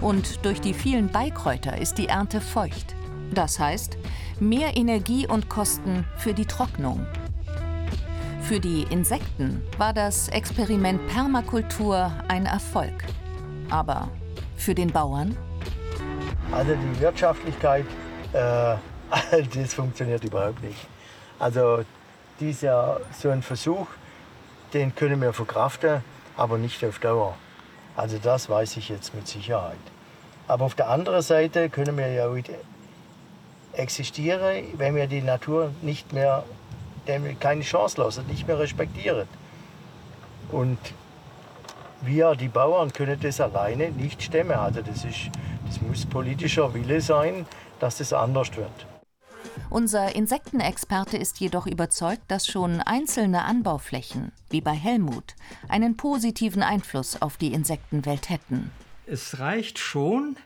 Und 0.01 0.43
durch 0.43 0.59
die 0.59 0.73
vielen 0.73 1.07
Beikräuter 1.07 1.77
ist 1.77 1.97
die 1.97 2.07
Ernte 2.07 2.41
feucht. 2.41 2.95
Das 3.33 3.57
heißt, 3.57 3.97
mehr 4.41 4.75
Energie 4.75 5.27
und 5.27 5.47
Kosten 5.47 6.03
für 6.17 6.33
die 6.33 6.45
Trocknung. 6.45 7.05
Für 8.41 8.59
die 8.59 8.83
Insekten 8.89 9.61
war 9.77 9.93
das 9.93 10.27
Experiment 10.27 11.07
Permakultur 11.07 12.11
ein 12.27 12.45
Erfolg. 12.45 13.05
Aber 13.69 14.09
für 14.57 14.75
den 14.75 14.91
Bauern? 14.91 15.37
Also 16.51 16.73
die 16.75 16.99
Wirtschaftlichkeit, 16.99 17.85
äh, 18.33 18.75
das 19.55 19.73
funktioniert 19.73 20.23
überhaupt 20.23 20.63
nicht. 20.63 20.87
Also 21.37 21.83
dieser 22.39 23.01
so 23.17 23.29
ein 23.29 23.43
Versuch, 23.43 23.87
den 24.73 24.95
können 24.95 25.21
wir 25.21 25.31
verkraften, 25.33 26.03
aber 26.35 26.57
nicht 26.57 26.83
auf 26.83 26.99
Dauer. 26.99 27.35
Also 27.95 28.17
das 28.17 28.49
weiß 28.49 28.77
ich 28.77 28.89
jetzt 28.89 29.13
mit 29.13 29.27
Sicherheit. 29.27 29.77
Aber 30.47 30.65
auf 30.65 30.73
der 30.73 30.89
anderen 30.89 31.21
Seite 31.21 31.69
können 31.69 31.97
wir 31.97 32.11
ja 32.11 32.27
existieren, 33.73 34.63
wenn 34.77 34.95
wir 34.95 35.05
die 35.05 35.21
Natur 35.21 35.71
nicht 35.81 36.13
mehr, 36.13 36.43
keine 37.39 37.61
Chance 37.61 38.01
lassen, 38.01 38.25
nicht 38.27 38.47
mehr 38.47 38.57
respektieren. 38.57 39.27
Und 40.51 40.79
wir, 42.01 42.35
die 42.35 42.47
Bauern, 42.47 42.91
können 42.91 43.19
das 43.21 43.39
alleine 43.39 43.91
nicht 43.91 44.23
stemmen. 44.23 44.53
Also 44.53 44.81
das, 44.81 45.05
ist, 45.05 45.29
das 45.69 45.81
muss 45.81 46.05
politischer 46.05 46.73
Wille 46.73 46.99
sein, 46.99 47.45
dass 47.79 47.99
das 47.99 48.11
anders 48.11 48.55
wird. 48.57 48.87
Unser 49.69 50.15
Insektenexperte 50.15 51.15
ist 51.15 51.39
jedoch 51.39 51.67
überzeugt, 51.67 52.23
dass 52.27 52.47
schon 52.47 52.81
einzelne 52.81 53.43
Anbauflächen, 53.45 54.31
wie 54.49 54.61
bei 54.61 54.73
Helmut, 54.73 55.35
einen 55.67 55.95
positiven 55.95 56.63
Einfluss 56.63 57.21
auf 57.21 57.37
die 57.37 57.53
Insektenwelt 57.53 58.29
hätten. 58.29 58.71
Es 59.05 59.39
reicht 59.39 59.77
schon, 59.77 60.37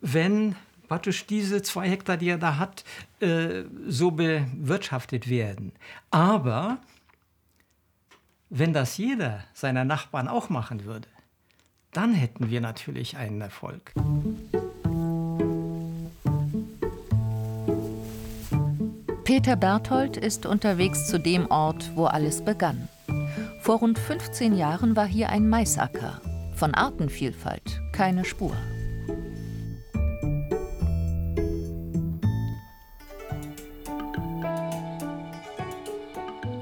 wenn 0.00 0.56
praktisch 0.88 1.26
diese 1.26 1.62
zwei 1.62 1.88
Hektar, 1.88 2.16
die 2.16 2.30
er 2.30 2.38
da 2.38 2.56
hat, 2.56 2.84
äh, 3.20 3.64
so 3.86 4.12
bewirtschaftet 4.12 5.28
werden. 5.28 5.72
Aber 6.10 6.78
wenn 8.48 8.72
das 8.72 8.96
jeder 8.96 9.44
seiner 9.52 9.84
Nachbarn 9.84 10.26
auch 10.26 10.48
machen 10.48 10.84
würde, 10.84 11.08
dann 11.92 12.14
hätten 12.14 12.50
wir 12.50 12.60
natürlich 12.60 13.16
einen 13.16 13.40
Erfolg. 13.40 13.92
Peter 19.30 19.54
Berthold 19.54 20.16
ist 20.16 20.44
unterwegs 20.44 21.06
zu 21.06 21.16
dem 21.16 21.48
Ort, 21.52 21.92
wo 21.94 22.06
alles 22.06 22.44
begann. 22.44 22.88
Vor 23.60 23.76
rund 23.78 23.96
15 23.96 24.56
Jahren 24.56 24.96
war 24.96 25.06
hier 25.06 25.28
ein 25.28 25.48
Maisacker. 25.48 26.20
Von 26.56 26.74
Artenvielfalt 26.74 27.80
keine 27.92 28.24
Spur. 28.24 28.50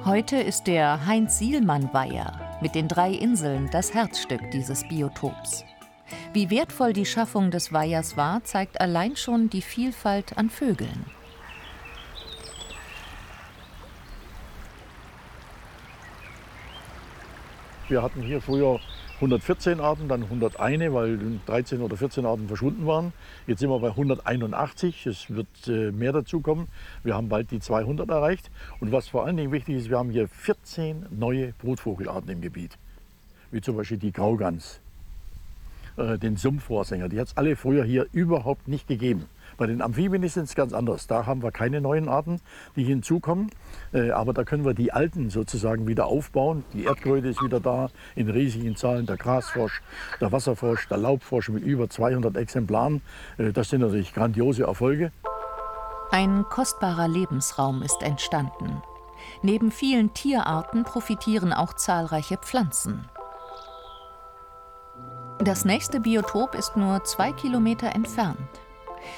Heute 0.05 0.37
ist 0.37 0.67
der 0.67 1.07
Heinz-Sielmann-Weiher 1.07 2.59
mit 2.61 2.75
den 2.75 2.87
drei 2.87 3.13
Inseln 3.13 3.71
das 3.73 3.95
Herzstück 3.95 4.43
dieses 4.51 4.87
Biotops. 4.87 5.65
Wie 6.35 6.51
wertvoll 6.51 6.93
die 6.93 7.07
Schaffung 7.07 7.51
des 7.51 7.73
Weihers 7.73 8.19
war, 8.19 8.45
zeigt 8.45 8.79
allein 8.83 9.17
schon 9.17 9.49
die 9.49 9.63
Vielfalt 9.63 10.37
an 10.37 10.51
Vögeln. 10.51 11.07
Wir 17.89 18.03
hatten 18.03 18.21
hier 18.21 18.43
früher 18.43 18.81
114 19.17 19.81
Arten, 19.81 20.09
dann 20.09 20.25
101, 20.25 20.93
weil 20.93 21.19
13 21.47 21.81
oder 21.81 21.97
14 21.97 22.27
Arten 22.27 22.47
verschwunden 22.47 22.87
waren. 22.87 23.15
Jetzt 23.47 23.61
sind 23.61 23.71
wir 23.71 23.79
bei 23.79 23.89
181. 23.89 25.07
Es 25.07 25.31
wird 25.31 25.49
äh, 25.67 25.91
mehr 25.91 26.13
dazukommen. 26.13 26.69
Wir 27.03 27.15
haben 27.15 27.31
bald 27.31 27.51
die 27.51 27.61
200 27.61 28.11
erreicht. 28.11 28.51
Und 28.81 28.93
was 28.93 29.09
vor 29.09 29.25
allen 29.25 29.39
Dingen 29.39 29.53
wichtig 29.53 29.77
ist, 29.77 29.89
wir 29.89 29.97
haben 29.97 30.11
hier 30.11 30.29
14 30.29 31.07
neue 31.11 31.53
Brutvogelarten 31.55 32.29
im 32.31 32.43
Gebiet. 32.43 32.77
Wie 33.51 33.63
zum 33.63 33.77
Beispiel 33.77 33.97
die 33.97 34.13
Graugans, 34.13 34.81
äh, 35.97 36.19
den 36.19 36.37
Sumpfrohrsänger. 36.37 37.09
Die 37.09 37.19
hat 37.19 37.29
es 37.29 37.37
alle 37.39 37.57
früher 37.57 37.85
hier 37.85 38.07
überhaupt 38.13 38.69
nicht 38.69 38.87
gegeben. 38.87 39.25
Bei 39.59 39.67
den 39.67 39.83
Amphibien 39.83 40.23
ist 40.23 40.37
es 40.37 40.55
ganz 40.55 40.73
anders. 40.73 41.09
Da 41.09 41.27
haben 41.27 41.43
wir 41.43 41.51
keine 41.51 41.81
neuen 41.81 42.09
Arten, 42.09 42.41
die 42.77 42.85
hinzukommen. 42.85 43.51
Äh, 43.93 44.13
aber 44.13 44.33
da 44.33 44.45
können 44.45 44.65
wir 44.65 44.73
die 44.73 44.93
alten 44.93 45.31
sozusagen 45.31 45.89
wieder 45.89 46.07
aufbauen. 46.07 46.65
Die 46.73 46.85
Erdkröte 46.85 47.27
ist 47.27 47.43
wieder 47.43 47.59
da 47.59 47.89
in 48.15 48.31
riesigen 48.31 48.77
Zahlen. 48.77 49.05
Der 49.07 49.17
Grasfrosch, 49.17 49.83
der 50.21 50.31
Wasserfrosch, 50.31 50.87
der 50.87 50.99
Laubfrosch 50.99 51.49
mit 51.49 51.65
über 51.65 51.91
200 51.91 52.37
Exemplaren. 52.37 53.03
Äh, 53.37 53.53
das 53.53 53.71
sind 53.71 53.81
natürlich 53.81 54.15
grandiose 54.15 54.63
Erfolge. 54.63 55.11
Ein 56.13 56.45
kostbarer 56.49 57.09
Lebensraum 57.09 57.83
ist 57.83 58.01
entstanden. 58.03 58.81
Neben 59.43 59.73
vielen 59.73 60.15
Tierarten 60.15 60.85
profitieren 60.85 61.53
auch 61.53 61.75
zahlreiche 61.75 62.37
Pflanzen. 62.37 63.05
Das 65.41 65.65
nächste 65.65 65.99
Biotop 65.99 66.55
ist 66.55 66.77
nur 66.77 67.03
zwei 67.03 67.33
Kilometer 67.33 67.93
entfernt. 67.95 68.39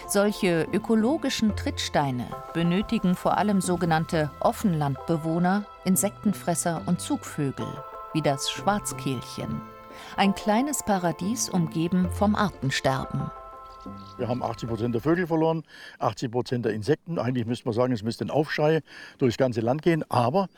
Solche 0.06 0.66
ökologischen 0.72 1.56
Trittsteine 1.56 2.26
benötigen 2.54 3.14
vor 3.14 3.38
allem 3.38 3.60
sogenannte 3.60 4.30
Offenlandbewohner, 4.40 5.64
Insektenfresser 5.84 6.82
und 6.86 7.00
Zugvögel, 7.00 7.66
wie 8.12 8.22
das 8.22 8.50
Schwarzkehlchen. 8.50 9.60
Ein 10.16 10.34
kleines 10.34 10.82
Paradies 10.82 11.48
umgeben 11.48 12.10
vom 12.12 12.34
Artensterben. 12.34 13.30
Wir 14.18 14.28
haben 14.28 14.42
80 14.42 14.68
Prozent 14.68 14.94
der 14.94 15.00
Vögel 15.00 15.26
verloren, 15.26 15.64
80 15.98 16.30
Prozent 16.30 16.64
der 16.64 16.72
Insekten. 16.72 17.18
Eigentlich 17.18 17.46
müsste 17.46 17.66
man 17.66 17.74
sagen, 17.74 17.92
es 17.92 18.02
müsste 18.02 18.24
ein 18.24 18.30
Aufschrei 18.30 18.80
durchs 19.18 19.38
ganze 19.38 19.60
Land 19.60 19.82
gehen. 19.82 20.04
Aber 20.10 20.48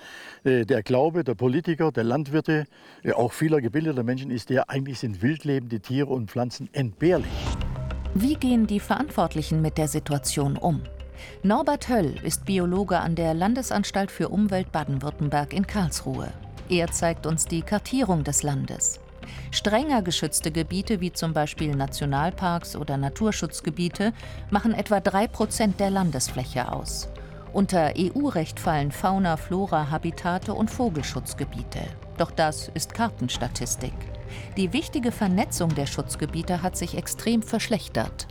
äh, 0.45 0.65
der 0.65 0.83
Glaube 0.83 1.23
der 1.23 1.35
Politiker, 1.35 1.93
der 1.93 2.05
Landwirte, 2.05 2.67
äh, 3.03 3.13
auch 3.13 3.33
vieler 3.33 3.61
gebildeter 3.61 4.03
Menschen 4.03 4.31
ist 4.31 4.51
der, 4.51 4.71
eigentlich 4.71 4.99
sind 4.99 5.23
wildlebende 5.23 5.81
Tiere 5.81 6.09
und 6.09 6.31
Pflanzen 6.31 6.69
entbehrlich. 6.73 7.31
Wie 8.15 8.35
gehen 8.35 8.67
die 8.67 8.79
Verantwortlichen 8.79 9.63
mit 9.63 9.79
der 9.79 9.89
Situation 9.89 10.59
um? 10.59 10.83
Norbert 11.43 11.89
Höll 11.89 12.15
ist 12.23 12.45
Biologe 12.45 13.01
an 13.01 13.15
der 13.15 13.33
Landesanstalt 13.33 14.11
für 14.11 14.29
Umwelt 14.29 14.71
Baden-Württemberg 14.71 15.55
in 15.55 15.67
Karlsruhe. 15.67 16.29
Er 16.69 16.89
zeigt 16.89 17.27
uns 17.27 17.47
die 17.47 17.63
Kartierung 17.63 18.23
des 18.23 18.43
Landes. 18.43 19.01
Strenger 19.51 20.03
geschützte 20.03 20.51
Gebiete 20.51 21.01
wie 21.01 21.11
zum 21.11 21.33
Beispiel 21.33 21.75
Nationalparks 21.75 22.77
oder 22.77 22.99
Naturschutzgebiete 22.99 24.13
machen 24.51 24.75
etwa 24.75 25.01
3 25.01 25.29
Prozent 25.29 25.81
der 25.81 25.89
Landesfläche 25.89 26.71
aus. 26.71 27.09
Unter 27.55 27.95
EU-Recht 27.97 28.61
fallen 28.61 28.93
Fauna, 28.93 29.39
Flora, 29.39 29.91
Habitate 29.91 30.53
und 30.53 30.71
Vogelschutzgebiete. 30.71 31.81
Doch 32.19 32.31
das 32.31 32.71
ist 32.75 32.93
Kartenstatistik. 32.93 33.95
Die 34.57 34.73
wichtige 34.73 35.13
Vernetzung 35.13 35.75
der 35.75 35.87
Schutzgebiete 35.87 36.63
hat 36.63 36.77
sich 36.77 36.97
extrem 36.97 37.43
verschlechtert. 37.43 38.29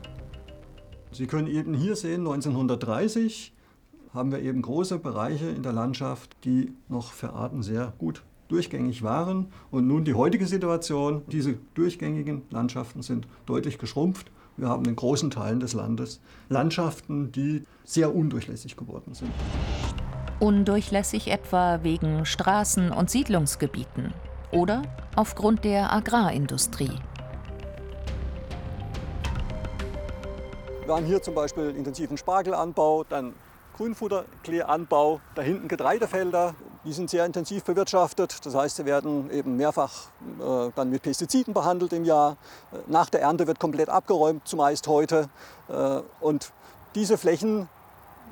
Sie 1.11 1.27
können 1.27 1.47
eben 1.47 1.73
hier 1.73 1.95
sehen, 1.95 2.21
1930 2.21 3.53
haben 4.13 4.31
wir 4.31 4.39
eben 4.39 4.61
große 4.61 4.99
Bereiche 4.99 5.47
in 5.47 5.63
der 5.63 5.73
Landschaft, 5.73 6.35
die 6.43 6.73
noch 6.89 7.11
für 7.11 7.33
Arten 7.33 7.63
sehr 7.63 7.93
gut 7.97 8.23
durchgängig 8.49 9.03
waren. 9.03 9.47
Und 9.71 9.87
nun 9.87 10.03
die 10.03 10.13
heutige 10.13 10.45
Situation, 10.45 11.23
diese 11.27 11.55
durchgängigen 11.73 12.43
Landschaften 12.49 13.01
sind 13.01 13.27
deutlich 13.45 13.77
geschrumpft. 13.77 14.31
Wir 14.57 14.67
haben 14.67 14.85
in 14.85 14.95
großen 14.95 15.31
Teilen 15.31 15.59
des 15.59 15.73
Landes 15.73 16.21
Landschaften, 16.49 17.31
die 17.31 17.63
sehr 17.85 18.13
undurchlässig 18.13 18.75
geworden 18.75 19.13
sind. 19.13 19.31
Undurchlässig 20.39 21.29
etwa 21.29 21.83
wegen 21.83 22.25
Straßen 22.25 22.91
und 22.91 23.09
Siedlungsgebieten 23.09 24.13
oder 24.51 24.83
aufgrund 25.15 25.63
der 25.63 25.91
Agrarindustrie. 25.91 26.91
Wir 30.85 30.95
haben 30.95 31.05
hier 31.05 31.21
zum 31.21 31.35
Beispiel 31.35 31.75
intensiven 31.75 32.17
Spargelanbau, 32.17 33.03
dann 33.03 33.33
Grünfutterkleeanbau, 33.77 35.21
da 35.35 35.41
hinten 35.41 35.67
Getreidefelder, 35.67 36.55
die 36.83 36.93
sind 36.93 37.09
sehr 37.09 37.25
intensiv 37.25 37.63
bewirtschaftet. 37.63 38.45
Das 38.45 38.55
heißt, 38.55 38.77
sie 38.77 38.85
werden 38.85 39.29
eben 39.31 39.55
mehrfach 39.55 40.09
äh, 40.39 40.71
dann 40.75 40.89
mit 40.89 41.03
Pestiziden 41.03 41.53
behandelt 41.53 41.93
im 41.93 42.05
Jahr. 42.05 42.37
Nach 42.87 43.09
der 43.09 43.21
Ernte 43.21 43.45
wird 43.47 43.59
komplett 43.59 43.89
abgeräumt, 43.89 44.47
zumeist 44.47 44.87
heute. 44.87 45.29
Äh, 45.69 46.01
und 46.19 46.51
diese 46.95 47.17
Flächen 47.17 47.69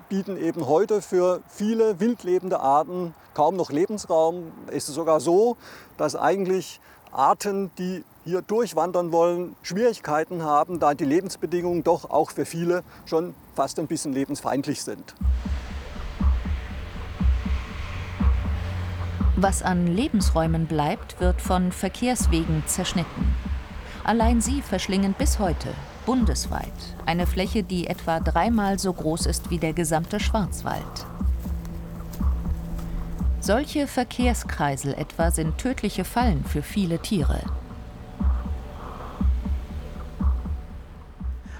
bieten 0.10 0.38
eben 0.38 0.68
heute 0.68 1.02
für 1.02 1.42
viele 1.48 2.00
wildlebende 2.00 2.60
Arten 2.60 3.14
kaum 3.36 3.56
noch 3.56 3.72
Lebensraum. 3.72 4.52
Es 4.68 4.90
ist 4.90 4.96
sogar 4.96 5.20
so, 5.20 5.56
dass 5.98 6.16
eigentlich 6.16 6.82
Arten, 7.12 7.72
die 7.78 8.04
hier 8.26 8.42
durchwandern 8.42 9.12
wollen, 9.12 9.56
Schwierigkeiten 9.62 10.44
haben, 10.44 10.80
da 10.80 10.94
die 10.94 11.06
Lebensbedingungen 11.06 11.84
doch 11.84 12.10
auch 12.10 12.32
für 12.32 12.46
viele 12.46 12.84
schon 13.06 13.34
fast 13.56 13.80
ein 13.80 13.88
bisschen 13.88 14.14
lebensfeindlich 14.14 14.84
sind. 14.84 15.16
Was 19.36 19.64
an 19.64 19.88
Lebensräumen 19.88 20.68
bleibt, 20.68 21.22
wird 21.22 21.42
von 21.42 21.72
Verkehrswegen 21.72 22.64
zerschnitten. 22.66 23.34
Allein 24.04 24.42
sie 24.42 24.62
verschlingen 24.62 25.14
bis 25.18 25.40
heute 25.40 25.70
bundesweit 26.10 26.74
eine 27.06 27.28
Fläche, 27.28 27.62
die 27.62 27.86
etwa 27.86 28.20
dreimal 28.20 28.80
so 28.80 28.92
groß 28.92 29.28
ist 29.28 29.52
wie 29.52 29.60
der 29.60 29.74
gesamte 29.74 30.20
Schwarzwald. 30.20 31.06
Solche 33.40 33.86
Verkehrskreisel 33.86 34.96
etwa 34.96 35.30
sind 35.30 35.60
tödliche 35.60 36.04
Fallen 36.04 36.44
für 36.46 36.64
viele 36.64 36.98
Tiere. 36.98 37.42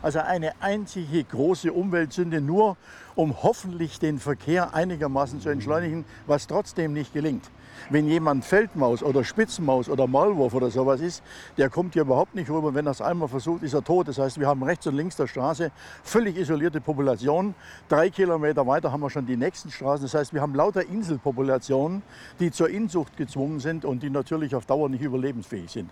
Also 0.02 0.20
eine 0.20 0.54
einzige 0.62 1.24
große 1.24 1.74
Umweltsünde, 1.74 2.42
nur 2.42 2.78
um 3.16 3.44
hoffentlich 3.44 4.00
den 4.00 4.20
Verkehr 4.20 4.74
einigermaßen 4.74 5.42
zu 5.42 5.50
entschleunigen, 5.50 6.06
was 6.26 6.48
trotzdem 6.48 6.94
nicht 6.94 7.14
gelingt. 7.14 7.50
Wenn 7.90 8.08
jemand 8.08 8.46
Feldmaus 8.46 9.04
oder 9.04 9.24
Spitzenmaus 9.24 9.90
oder 9.90 10.06
Maulwurf 10.08 10.54
oder 10.54 10.70
sowas 10.70 11.02
ist, 11.02 11.24
der 11.58 11.70
kommt 11.70 11.94
hier 11.94 12.04
überhaupt 12.04 12.36
nicht 12.36 12.50
rüber. 12.50 12.74
Wenn 12.74 12.88
er 12.88 12.92
es 12.92 13.02
einmal 13.02 13.28
versucht, 13.28 13.64
ist 13.64 13.74
er 13.74 13.84
tot. 13.84 14.08
Das 14.08 14.18
heißt, 14.18 14.40
wir 14.40 14.48
haben 14.48 14.64
rechts 14.64 14.86
und 14.88 14.96
links 14.96 15.16
der 15.16 15.28
Straße 15.28 15.72
völlig 16.04 16.38
isolierte 16.38 16.82
Populationen. 16.82 17.56
Drei 17.88 18.10
Kilometer 18.10 18.68
weiter 18.68 18.92
haben 18.92 19.02
wir 19.02 19.10
schon 19.10 19.26
die 19.26 19.38
nächsten 19.38 19.72
Straßen. 19.72 20.06
Das 20.06 20.14
heißt, 20.14 20.34
wir 20.34 20.42
haben 20.42 20.56
lauter 20.56 20.86
Inselpopulationen, 20.86 22.02
die 22.40 22.52
zur 22.52 22.70
Inzucht 22.70 23.18
gezwungen 23.18 23.60
sind 23.60 23.86
und 23.86 24.04
die 24.04 24.10
natürlich 24.10 24.56
auf 24.56 24.66
Dauer 24.66 24.90
nicht 24.90 25.02
überlebensfähig 25.02 25.72
sind. 25.72 25.90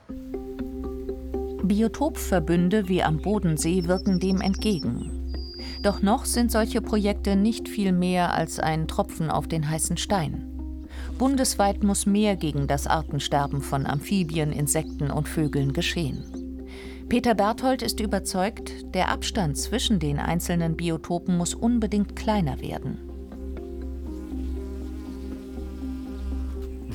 Biotopverbünde 1.67 2.87
wie 2.87 3.03
am 3.03 3.17
Bodensee 3.17 3.85
wirken 3.85 4.19
dem 4.19 4.41
entgegen. 4.41 5.11
Doch 5.83 6.01
noch 6.01 6.25
sind 6.25 6.51
solche 6.51 6.81
Projekte 6.81 7.35
nicht 7.35 7.69
viel 7.69 7.91
mehr 7.91 8.33
als 8.33 8.59
ein 8.59 8.87
Tropfen 8.87 9.29
auf 9.29 9.47
den 9.47 9.69
heißen 9.69 9.97
Stein. 9.97 10.45
Bundesweit 11.17 11.83
muss 11.83 12.05
mehr 12.05 12.35
gegen 12.35 12.67
das 12.67 12.87
Artensterben 12.87 13.61
von 13.61 13.85
Amphibien, 13.85 14.51
Insekten 14.51 15.11
und 15.11 15.27
Vögeln 15.27 15.73
geschehen. 15.73 16.23
Peter 17.09 17.35
Berthold 17.35 17.81
ist 17.81 17.99
überzeugt, 17.99 18.93
der 18.93 19.09
Abstand 19.09 19.57
zwischen 19.57 19.99
den 19.99 20.19
einzelnen 20.19 20.75
Biotopen 20.75 21.37
muss 21.37 21.53
unbedingt 21.53 22.15
kleiner 22.15 22.59
werden. 22.61 23.06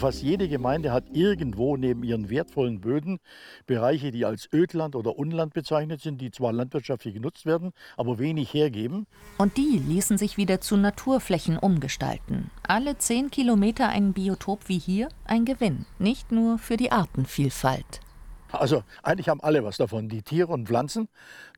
Fast 0.03 0.25
jede 0.25 0.49
Gemeinde 0.49 0.91
hat 0.91 1.05
irgendwo 1.13 1.77
neben 1.77 2.03
ihren 2.03 2.29
wertvollen 2.29 2.81
Böden 2.81 3.21
Bereiche, 3.67 4.11
die 4.11 4.25
als 4.25 4.49
Ödland 4.53 4.97
oder 4.97 5.17
Unland 5.17 5.55
bezeichnet 5.55 6.01
sind, 6.01 6.21
die 6.21 6.33
zwar 6.33 6.53
landwirtschaftlich 6.53 7.15
genutzt 7.15 7.47
werden, 7.47 7.71
aber 7.97 8.19
wenig 8.19 8.53
hergeben. 8.53 9.07
Und 9.39 9.57
die 9.57 9.81
ließen 9.87 10.19
sich 10.19 10.37
wieder 10.37 10.61
zu 10.61 10.77
Naturflächen 10.77 11.57
umgestalten. 11.57 12.51
Alle 12.67 12.99
zehn 12.99 13.31
Kilometer 13.31 13.91
ein 13.91 14.13
Biotop 14.13 14.69
wie 14.69 14.81
hier 14.81 15.07
ein 15.25 15.45
Gewinn, 15.45 15.87
nicht 16.01 16.33
nur 16.33 16.59
für 16.59 16.77
die 16.77 16.91
Artenvielfalt. 16.91 18.01
Also 18.53 18.83
eigentlich 19.03 19.29
haben 19.29 19.41
alle 19.41 19.65
was 19.65 19.79
davon. 19.79 20.09
Die 20.09 20.23
Tiere 20.23 20.53
und 20.53 20.67
Pflanzen, 20.67 21.09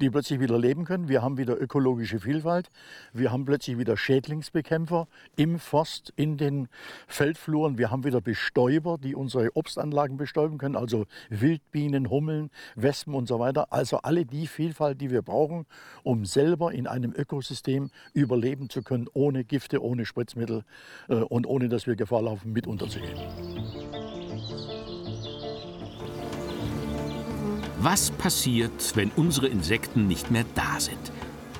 die 0.00 0.10
plötzlich 0.10 0.40
wieder 0.40 0.58
leben 0.58 0.84
können. 0.84 1.08
Wir 1.08 1.22
haben 1.22 1.38
wieder 1.38 1.60
ökologische 1.60 2.20
Vielfalt. 2.20 2.70
Wir 3.12 3.32
haben 3.32 3.44
plötzlich 3.44 3.78
wieder 3.78 3.96
Schädlingsbekämpfer 3.96 5.08
im 5.36 5.58
Forst, 5.58 6.12
in 6.16 6.36
den 6.36 6.68
Feldfluren. 7.06 7.78
Wir 7.78 7.90
haben 7.90 8.04
wieder 8.04 8.20
Bestäuber, 8.20 8.96
die 8.98 9.14
unsere 9.14 9.54
Obstanlagen 9.56 10.16
bestäuben 10.16 10.58
können. 10.58 10.76
Also 10.76 11.06
Wildbienen, 11.30 12.10
Hummeln, 12.10 12.50
Wespen 12.76 13.14
und 13.14 13.26
so 13.26 13.38
weiter. 13.38 13.72
Also 13.72 13.98
alle 13.98 14.24
die 14.24 14.46
Vielfalt, 14.46 15.00
die 15.00 15.10
wir 15.10 15.22
brauchen, 15.22 15.66
um 16.04 16.24
selber 16.24 16.72
in 16.72 16.86
einem 16.86 17.12
Ökosystem 17.12 17.90
überleben 18.12 18.70
zu 18.70 18.82
können, 18.82 19.08
ohne 19.12 19.44
Gifte, 19.44 19.82
ohne 19.82 20.06
Spritzmittel 20.06 20.64
äh, 21.08 21.14
und 21.14 21.46
ohne 21.46 21.68
dass 21.68 21.86
wir 21.86 21.96
Gefahr 21.96 22.22
laufen, 22.22 22.52
mit 22.52 22.66
unterzugehen. 22.66 23.83
Was 27.84 28.10
passiert, 28.10 28.96
wenn 28.96 29.10
unsere 29.10 29.46
Insekten 29.46 30.06
nicht 30.06 30.30
mehr 30.30 30.46
da 30.54 30.80
sind? 30.80 31.12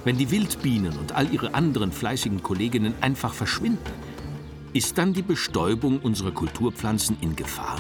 Wenn 0.05 0.17
die 0.17 0.31
Wildbienen 0.31 0.97
und 0.97 1.15
all 1.15 1.31
ihre 1.31 1.53
anderen 1.53 1.93
fleißigen 1.93 2.43
Kolleginnen 2.43 2.95
einfach 3.03 3.35
verschwinden? 3.35 3.93
Ist 4.73 4.97
dann 4.97 5.13
die 5.13 5.21
Bestäubung 5.21 5.99
unserer 5.99 6.31
Kulturpflanzen 6.31 7.19
in 7.21 7.37
Gefahr? 7.37 7.77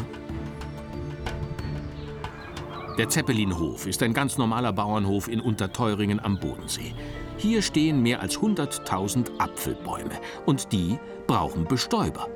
Der 2.99 3.09
Zeppelinhof 3.09 3.87
ist 3.87 4.03
ein 4.03 4.13
ganz 4.13 4.37
normaler 4.37 4.75
Bauernhof 4.75 5.29
in 5.29 5.41
Unterteuringen 5.41 6.21
am 6.21 6.39
Bodensee. 6.39 6.93
Hier 7.39 7.63
stehen 7.63 8.03
mehr 8.03 8.21
als 8.21 8.37
100.000 8.37 9.39
Apfelbäume 9.39 10.21
und 10.45 10.71
die 10.71 10.99
brauchen 11.27 11.65
Bestäuber. 11.65 12.29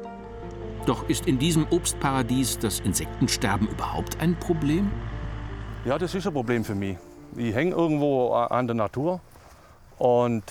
Doch 0.86 1.06
ist 1.10 1.26
in 1.26 1.38
diesem 1.38 1.66
Obstparadies 1.68 2.58
das 2.58 2.80
Insektensterben 2.80 3.68
überhaupt 3.68 4.18
ein 4.22 4.38
Problem? 4.38 4.90
Ja, 5.84 5.96
das 5.98 6.14
ist 6.14 6.26
ein 6.26 6.32
Problem 6.32 6.64
für 6.64 6.74
mich. 6.74 6.96
Ich 7.36 7.54
hänge 7.54 7.74
irgendwo 7.74 8.32
an 8.32 8.66
der 8.66 8.74
Natur 8.74 9.20
und 9.98 10.42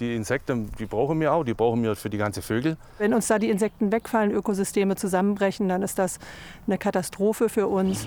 die 0.00 0.14
Insekten, 0.14 0.70
die 0.78 0.86
brauchen 0.86 1.20
wir 1.20 1.32
auch, 1.32 1.44
die 1.44 1.54
brauchen 1.54 1.82
wir 1.82 1.96
für 1.96 2.10
die 2.10 2.16
ganzen 2.16 2.42
Vögel. 2.42 2.76
Wenn 2.98 3.12
uns 3.12 3.26
da 3.26 3.38
die 3.38 3.50
Insekten 3.50 3.90
wegfallen, 3.92 4.30
Ökosysteme 4.30 4.96
zusammenbrechen, 4.96 5.68
dann 5.68 5.82
ist 5.82 5.98
das 5.98 6.18
eine 6.66 6.78
Katastrophe 6.78 7.48
für 7.48 7.66
uns. 7.66 8.06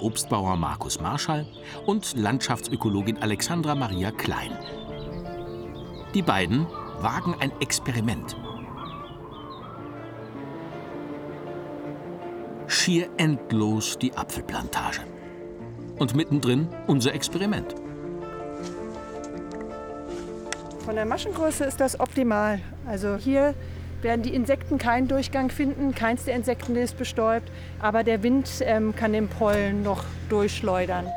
Obstbauer 0.00 0.56
Markus 0.56 1.00
Marschall 1.00 1.46
und 1.86 2.16
Landschaftsökologin 2.16 3.20
Alexandra 3.20 3.74
Maria 3.74 4.12
Klein. 4.12 4.52
Die 6.14 6.22
beiden 6.22 6.66
wagen 7.00 7.34
ein 7.40 7.52
Experiment. 7.60 8.36
Schier 12.88 13.10
endlos 13.18 13.98
die 13.98 14.14
Apfelplantage. 14.14 15.02
Und 15.98 16.14
mittendrin 16.14 16.68
unser 16.86 17.12
Experiment. 17.12 17.74
Von 20.86 20.94
der 20.94 21.04
Maschengröße 21.04 21.64
ist 21.64 21.82
das 21.82 22.00
optimal. 22.00 22.60
Also 22.86 23.16
hier 23.16 23.52
werden 24.00 24.22
die 24.22 24.34
Insekten 24.34 24.78
keinen 24.78 25.06
Durchgang 25.06 25.50
finden, 25.50 25.94
keins 25.94 26.24
der 26.24 26.34
Insekten 26.34 26.76
ist 26.76 26.96
bestäubt, 26.96 27.52
aber 27.78 28.04
der 28.04 28.22
Wind 28.22 28.48
ähm, 28.62 28.96
kann 28.96 29.12
den 29.12 29.28
Pollen 29.28 29.82
noch 29.82 30.02
durchschleudern. 30.30 31.08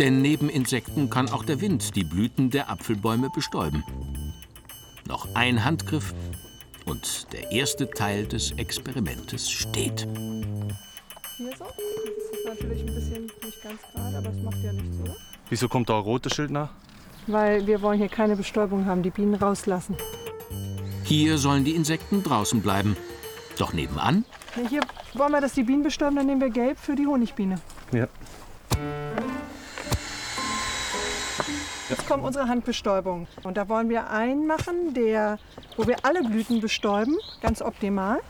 Denn 0.00 0.22
neben 0.22 0.50
Insekten 0.50 1.08
kann 1.08 1.28
auch 1.30 1.44
der 1.44 1.60
Wind 1.60 1.94
die 1.94 2.02
Blüten 2.02 2.50
der 2.50 2.68
Apfelbäume 2.68 3.30
bestäuben. 3.32 3.84
Noch 5.06 5.28
ein 5.36 5.64
Handgriff 5.64 6.12
und 6.84 7.32
der 7.32 7.52
erste 7.52 7.88
Teil 7.88 8.26
des 8.26 8.50
Experimentes 8.56 9.48
steht. 9.48 10.08
Hier 11.36 11.54
so? 11.58 11.64
Das 11.64 12.38
ist 12.38 12.46
natürlich 12.46 12.80
ein 12.80 12.94
bisschen 12.94 13.30
nicht 13.44 13.62
ganz 13.62 13.80
gerade, 13.92 14.16
aber 14.16 14.30
es 14.30 14.42
macht 14.42 14.56
ja 14.64 14.72
nichts, 14.72 14.96
oder? 15.02 15.16
Wieso 15.50 15.68
kommt 15.68 15.90
da 15.90 15.98
ein 15.98 16.02
rotes 16.02 16.34
Schild 16.34 16.50
nach? 16.50 16.70
Weil 17.26 17.66
wir 17.66 17.82
wollen 17.82 17.98
hier 17.98 18.08
keine 18.08 18.36
Bestäubung 18.36 18.86
haben, 18.86 19.02
die 19.02 19.10
Bienen 19.10 19.34
rauslassen. 19.34 19.96
Hier 21.04 21.36
sollen 21.36 21.64
die 21.64 21.74
Insekten 21.74 22.22
draußen 22.22 22.62
bleiben. 22.62 22.96
Doch 23.58 23.74
nebenan 23.74 24.24
Hier 24.70 24.80
wollen 25.12 25.32
wir, 25.32 25.42
dass 25.42 25.52
die 25.52 25.62
Bienen 25.62 25.82
bestäuben, 25.82 26.16
dann 26.16 26.26
nehmen 26.26 26.40
wir 26.40 26.50
gelb 26.50 26.78
für 26.78 26.94
die 26.94 27.06
Honigbiene. 27.06 27.60
Ja. 27.92 28.08
Jetzt 31.90 32.08
kommt 32.08 32.24
unsere 32.24 32.48
Handbestäubung. 32.48 33.28
Und 33.44 33.58
da 33.58 33.68
wollen 33.68 33.90
wir 33.90 34.08
einen 34.08 34.46
machen, 34.46 34.94
der, 34.94 35.38
wo 35.76 35.86
wir 35.86 35.96
alle 36.02 36.22
Blüten 36.22 36.62
bestäuben, 36.62 37.16
ganz 37.42 37.60
optimal. 37.60 38.20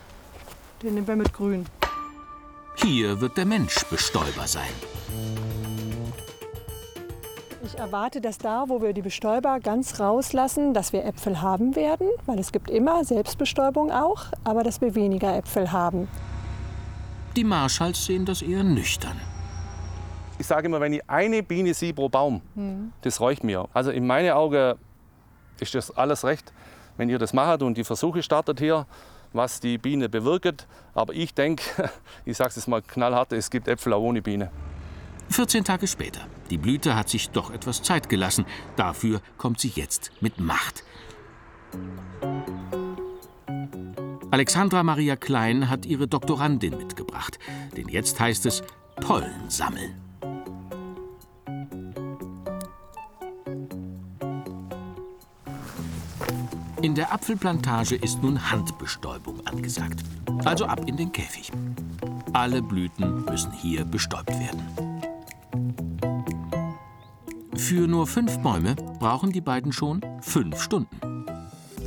Den 0.83 0.95
nehmen 0.95 1.07
wir 1.07 1.15
mit 1.15 1.33
grün. 1.33 1.65
Hier 2.83 3.19
wird 3.19 3.37
der 3.37 3.45
Mensch 3.45 3.83
Bestäuber 3.85 4.45
sein. 4.45 4.69
Ich 7.63 7.77
erwarte, 7.77 8.21
dass 8.21 8.37
da, 8.37 8.65
wo 8.67 8.81
wir 8.81 8.93
die 8.93 9.01
Bestäuber 9.01 9.59
ganz 9.59 9.99
rauslassen, 9.99 10.73
dass 10.73 10.93
wir 10.93 11.03
Äpfel 11.03 11.41
haben 11.41 11.75
werden, 11.75 12.07
weil 12.27 12.39
es 12.39 12.51
gibt 12.51 12.69
immer 12.69 13.03
Selbstbestäubung 13.03 13.91
auch, 13.91 14.25
aber 14.43 14.63
dass 14.63 14.79
wir 14.79 14.93
weniger 14.95 15.35
Äpfel 15.35 15.71
haben. 15.71 16.07
Die 17.35 17.43
Marschalls 17.43 18.05
sehen 18.05 18.25
das 18.25 18.41
eher 18.41 18.63
nüchtern. 18.63 19.19
Ich 20.39 20.45
sage 20.45 20.67
immer, 20.67 20.79
wenn 20.79 20.93
ich 20.93 21.09
eine 21.09 21.41
Biene 21.41 21.73
sehe 21.73 21.93
pro 21.93 22.09
Baum, 22.09 22.41
das 23.01 23.19
reicht 23.19 23.43
mir. 23.43 23.67
Also 23.73 23.89
in 23.89 24.05
meinen 24.05 24.31
Augen 24.31 24.75
ist 25.59 25.73
das 25.73 25.89
alles 25.97 26.23
recht, 26.23 26.53
wenn 26.95 27.09
ihr 27.09 27.17
das 27.17 27.33
macht 27.33 27.63
und 27.63 27.75
die 27.75 27.83
Versuche 27.83 28.21
startet 28.21 28.59
hier, 28.59 28.85
was 29.33 29.59
die 29.59 29.77
Biene 29.77 30.09
bewirkt. 30.09 30.67
Aber 30.93 31.13
ich 31.13 31.33
denke, 31.33 31.89
ich 32.25 32.37
sage 32.37 32.53
es 32.55 32.67
mal 32.67 32.81
knallhart, 32.81 33.33
es 33.33 33.49
gibt 33.49 33.67
Äpfel 33.67 33.93
auch 33.93 34.01
ohne 34.01 34.21
Biene. 34.21 34.51
14 35.29 35.63
Tage 35.63 35.87
später. 35.87 36.21
Die 36.49 36.57
Blüte 36.57 36.95
hat 36.95 37.09
sich 37.09 37.29
doch 37.29 37.51
etwas 37.51 37.83
Zeit 37.83 38.09
gelassen. 38.09 38.45
Dafür 38.75 39.21
kommt 39.37 39.59
sie 39.59 39.71
jetzt 39.75 40.11
mit 40.21 40.39
Macht. 40.39 40.83
Alexandra 44.31 44.83
Maria 44.83 45.15
Klein 45.15 45.69
hat 45.69 45.85
ihre 45.85 46.07
Doktorandin 46.07 46.77
mitgebracht. 46.77 47.39
Denn 47.75 47.89
jetzt 47.89 48.19
heißt 48.19 48.45
es 48.45 48.63
Pollen 49.01 49.49
sammeln. 49.49 50.06
In 56.87 56.95
der 56.95 57.11
Apfelplantage 57.11 57.95
ist 57.95 58.23
nun 58.23 58.49
Handbestäubung 58.49 59.45
angesagt. 59.45 60.05
Also 60.45 60.67
ab 60.67 60.87
in 60.87 60.95
den 60.95 61.11
Käfig. 61.11 61.51
Alle 62.31 62.61
Blüten 62.61 63.25
müssen 63.25 63.51
hier 63.51 63.83
bestäubt 63.83 64.29
werden. 64.29 64.61
Für 67.57 67.89
nur 67.89 68.07
fünf 68.07 68.39
Bäume 68.39 68.75
brauchen 68.99 69.33
die 69.33 69.41
beiden 69.41 69.73
schon 69.73 69.99
fünf 70.21 70.61
Stunden. 70.61 71.25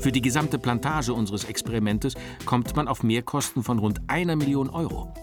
Für 0.02 0.12
die 0.12 0.20
gesamte 0.20 0.58
Plantage 0.58 1.14
unseres 1.14 1.44
Experimentes 1.44 2.12
kommt 2.44 2.76
man 2.76 2.86
auf 2.86 3.02
Mehrkosten 3.02 3.62
von 3.62 3.78
rund 3.78 4.02
einer 4.06 4.36
Million 4.36 4.68
Euro. 4.68 5.14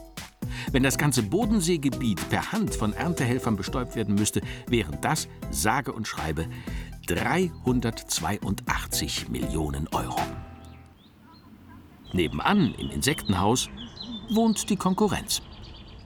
Wenn 0.72 0.84
das 0.84 0.98
ganze 0.98 1.24
Bodenseegebiet 1.24 2.30
per 2.30 2.52
Hand 2.52 2.76
von 2.76 2.94
Erntehelfern 2.94 3.56
bestäubt 3.56 3.96
werden 3.96 4.16
müsste, 4.16 4.42
wären 4.68 4.98
das, 5.02 5.28
sage 5.52 5.94
und 5.94 6.08
schreibe, 6.08 6.48
382 7.08 9.30
Millionen 9.30 9.88
Euro. 9.90 10.20
Nebenan 12.12 12.76
im 12.78 12.92
Insektenhaus 12.92 13.70
wohnt 14.30 14.70
die 14.70 14.76
Konkurrenz. 14.76 15.42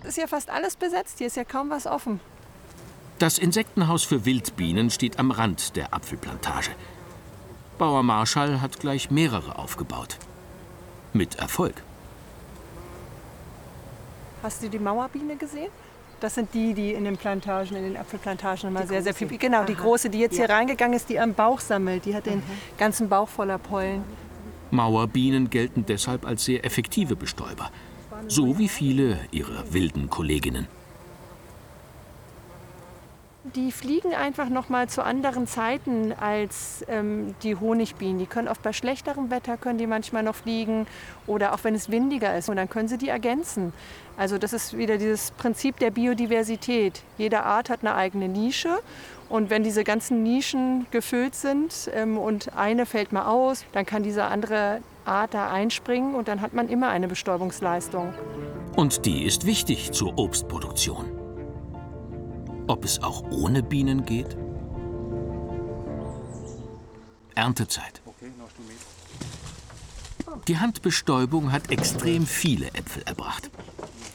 Ist 0.04 0.18
ja 0.18 0.28
fast 0.28 0.50
alles 0.50 0.76
besetzt, 0.76 1.18
hier 1.18 1.28
ist 1.28 1.38
ja 1.38 1.44
kaum 1.44 1.70
was 1.70 1.88
offen. 1.88 2.20
Das 3.20 3.38
Insektenhaus 3.38 4.04
für 4.04 4.26
Wildbienen 4.26 4.90
steht 4.90 5.20
am 5.20 5.32
Rand 5.32 5.76
der 5.76 5.94
Apfelplantage. 5.94 6.72
Bauer 7.78 8.04
Marschall 8.04 8.62
hat 8.62 8.80
gleich 8.80 9.12
mehrere 9.12 9.58
aufgebaut. 9.58 10.18
Mit 11.14 11.36
Erfolg. 11.36 11.84
Hast 14.44 14.64
du 14.64 14.70
die 14.70 14.80
Mauerbiene 14.80 15.36
gesehen? 15.36 15.72
Das 16.21 16.36
sind 16.36 16.53
die, 16.53 16.75
die 16.75 16.93
in 16.93 17.03
den 17.03 17.17
Plantagen, 17.17 17.75
in 17.75 17.84
den 17.84 17.97
Apfelplantagen 17.97 18.69
immer 18.69 18.86
sehr, 18.86 19.01
sehr 19.01 19.15
viel. 19.15 19.27
Genau, 19.27 19.63
die 19.63 19.73
große, 19.75 20.12
die 20.12 20.19
jetzt 20.19 20.36
hier 20.36 20.47
reingegangen 20.47 20.95
ist, 20.95 21.10
die 21.10 21.19
am 21.19 21.34
Bauch 21.34 21.60
sammelt. 21.60 22.05
Die 22.05 22.13
hat 22.13 22.27
den 22.27 22.43
ganzen 22.77 23.10
Bauch 23.10 23.27
voller 23.27 23.57
Pollen. 23.57 24.03
Mauerbienen 24.69 25.49
gelten 25.49 25.84
deshalb 25.88 26.25
als 26.25 26.45
sehr 26.45 26.63
effektive 26.63 27.15
Bestäuber. 27.15 27.71
So 28.27 28.60
wie 28.60 28.67
viele 28.67 29.17
ihrer 29.31 29.73
wilden 29.73 30.12
Kolleginnen. 30.12 30.67
Die 33.43 33.71
fliegen 33.71 34.13
einfach 34.13 34.49
noch 34.49 34.69
mal 34.69 34.88
zu 34.88 35.04
anderen 35.04 35.47
Zeiten 35.47 36.13
als 36.13 36.86
ähm, 36.88 37.34
die 37.41 37.56
Honigbienen. 37.56 38.19
Die 38.19 38.27
können 38.27 38.47
oft 38.47 38.62
bei 38.62 38.71
schlechterem 38.71 39.32
Wetter 39.32 39.58
können 39.58 39.80
die 39.80 39.88
manchmal 39.88 40.21
noch 40.21 40.36
fliegen 40.36 40.86
oder 41.25 41.56
auch 41.56 41.63
wenn 41.63 41.73
es 41.73 41.89
windiger 41.89 42.38
ist 42.38 42.49
und 42.49 42.58
dann 42.58 42.69
können 42.69 42.88
sie 42.88 42.99
die 42.99 43.10
ergänzen. 43.10 43.73
Also 44.15 44.38
das 44.38 44.54
ist 44.54 44.77
wieder 44.77 44.99
dieses 44.99 45.32
Prinzip 45.32 45.80
der 45.80 45.89
Biodiversität. 45.89 47.01
Jede 47.17 47.41
Art 47.41 47.71
hat 47.71 47.80
eine 47.82 47.95
eigene 47.95 48.27
Nische 48.27 48.77
und 49.27 49.49
wenn 49.49 49.63
diese 49.63 49.84
ganzen 49.84 50.21
Nischen 50.21 50.86
gefüllt 50.91 51.34
sind 51.34 51.89
ähm, 51.95 52.19
und 52.19 52.56
eine 52.56 52.86
fällt 52.86 53.12
mal 53.12 53.25
aus, 53.25 53.65
dann 53.73 53.88
kann 53.88 54.04
diese 54.04 54.25
andere 54.25 54.82
Art 55.04 55.34
da 55.34 55.49
einspringen 55.51 56.13
und 56.13 56.27
dann 56.27 56.41
hat 56.41 56.54
man 56.54 56.69
immer 56.69 56.89
eine 56.89 57.08
Bestäubungsleistung. 57.08 58.13
Und 58.75 59.08
die 59.08 59.23
ist 59.23 59.47
wichtig 59.47 59.93
zur 59.93 60.19
Obstproduktion. 60.19 61.31
Ob 62.71 62.86
es 62.86 63.03
auch 63.03 63.23
ohne 63.31 63.63
Bienen 63.63 64.05
geht? 64.05 64.38
Erntezeit. 67.36 68.01
Die 70.47 70.57
Handbestäubung 70.57 71.51
hat 71.51 71.69
extrem 71.69 72.25
viele 72.25 72.67
Äpfel 72.67 73.03
erbracht. 73.03 73.49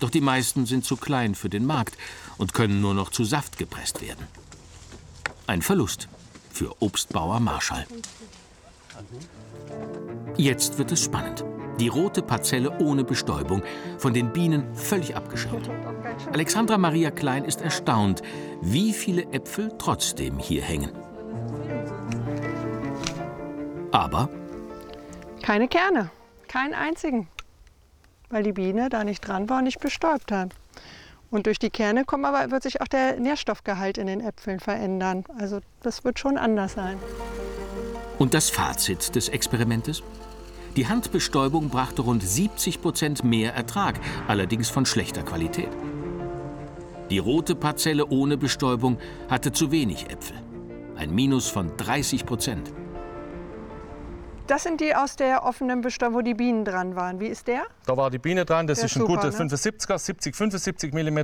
Doch 0.00 0.08
die 0.08 0.22
meisten 0.22 0.64
sind 0.64 0.86
zu 0.86 0.96
klein 0.96 1.34
für 1.34 1.50
den 1.50 1.66
Markt 1.66 1.98
und 2.38 2.54
können 2.54 2.80
nur 2.80 2.94
noch 2.94 3.10
zu 3.10 3.24
Saft 3.24 3.58
gepresst 3.58 4.00
werden. 4.00 4.26
Ein 5.46 5.60
Verlust 5.60 6.08
für 6.50 6.80
Obstbauer 6.80 7.40
Marschall. 7.40 7.86
Jetzt 10.38 10.78
wird 10.78 10.92
es 10.92 11.02
spannend. 11.02 11.44
Die 11.78 11.88
rote 11.88 12.22
Parzelle 12.22 12.78
ohne 12.78 13.04
Bestäubung, 13.04 13.62
von 13.98 14.14
den 14.14 14.32
Bienen 14.32 14.74
völlig 14.74 15.14
abgeschirmt. 15.14 15.68
Alexandra 16.32 16.78
Maria 16.78 17.10
Klein 17.10 17.44
ist 17.44 17.60
erstaunt, 17.60 18.22
wie 18.60 18.92
viele 18.92 19.22
Äpfel 19.32 19.72
trotzdem 19.78 20.38
hier 20.38 20.62
hängen. 20.62 20.90
Aber 23.92 24.28
Keine 25.42 25.68
Kerne, 25.68 26.10
keinen 26.48 26.74
einzigen, 26.74 27.28
weil 28.30 28.42
die 28.42 28.52
Biene 28.52 28.88
da 28.88 29.04
nicht 29.04 29.26
dran 29.26 29.48
war 29.48 29.58
und 29.58 29.64
nicht 29.64 29.80
bestäubt 29.80 30.32
hat. 30.32 30.54
Und 31.30 31.46
durch 31.46 31.58
die 31.58 31.70
Kerne 31.70 32.04
kommt 32.04 32.24
aber, 32.24 32.50
wird 32.50 32.62
sich 32.62 32.80
auch 32.80 32.88
der 32.88 33.18
Nährstoffgehalt 33.18 33.98
in 33.98 34.06
den 34.06 34.20
Äpfeln 34.20 34.60
verändern. 34.60 35.24
Also 35.38 35.60
das 35.82 36.04
wird 36.04 36.18
schon 36.18 36.36
anders 36.38 36.74
sein. 36.74 36.98
Und 38.18 38.34
das 38.34 38.50
Fazit 38.50 39.14
des 39.14 39.28
Experimentes? 39.28 40.02
Die 40.76 40.88
Handbestäubung 40.88 41.68
brachte 41.68 42.02
rund 42.02 42.22
70 42.22 42.82
Prozent 42.82 43.24
mehr 43.24 43.54
Ertrag, 43.54 43.98
allerdings 44.28 44.68
von 44.68 44.84
schlechter 44.84 45.22
Qualität. 45.22 45.68
Die 47.10 47.18
rote 47.18 47.54
Parzelle 47.54 48.06
ohne 48.06 48.36
Bestäubung 48.36 48.98
hatte 49.30 49.52
zu 49.52 49.70
wenig 49.70 50.10
Äpfel. 50.10 50.36
Ein 50.96 51.14
Minus 51.14 51.48
von 51.48 51.76
30 51.76 52.26
Prozent. 52.26 52.72
Das 54.48 54.62
sind 54.62 54.80
die 54.80 54.94
aus 54.94 55.16
der 55.16 55.44
offenen 55.44 55.82
Bestäubung, 55.82 56.18
wo 56.18 56.22
die 56.22 56.34
Bienen 56.34 56.64
dran 56.64 56.96
waren. 56.96 57.20
Wie 57.20 57.26
ist 57.26 57.46
der? 57.46 57.64
Da 57.84 57.96
war 57.96 58.10
die 58.10 58.18
Biene 58.18 58.44
dran, 58.44 58.66
das 58.66 58.78
Der 58.78 58.86
ist 58.86 58.96
ein 58.96 59.00
super, 59.00 59.14
guter 59.14 59.30
ne? 59.30 59.50
75er, 59.50 59.98
70, 59.98 60.36
75 60.36 60.92
mm, 60.92 61.18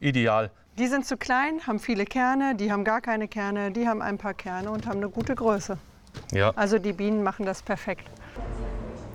ideal. 0.00 0.50
Die 0.78 0.86
sind 0.86 1.04
zu 1.04 1.16
klein, 1.16 1.60
haben 1.66 1.78
viele 1.78 2.04
Kerne, 2.04 2.54
die 2.54 2.72
haben 2.72 2.84
gar 2.84 3.00
keine 3.00 3.28
Kerne, 3.28 3.72
die 3.72 3.88
haben 3.88 4.02
ein 4.02 4.18
paar 4.18 4.34
Kerne 4.34 4.70
und 4.70 4.86
haben 4.86 4.98
eine 4.98 5.10
gute 5.10 5.34
Größe. 5.34 5.78
Ja. 6.32 6.50
Also 6.56 6.78
die 6.78 6.92
Bienen 6.92 7.22
machen 7.22 7.44
das 7.44 7.62
perfekt. 7.62 8.08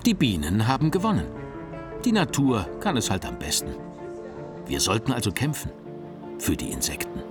Die 0.04 0.14
Bienen 0.14 0.66
haben 0.66 0.90
gewonnen. 0.90 1.26
Die 2.04 2.12
Natur 2.12 2.66
kann 2.80 2.96
es 2.96 3.10
halt 3.10 3.26
am 3.26 3.38
besten. 3.38 3.74
Wir 4.66 4.80
sollten 4.80 5.12
also 5.12 5.32
kämpfen 5.32 5.70
für 6.38 6.56
die 6.56 6.70
Insekten. 6.70 7.25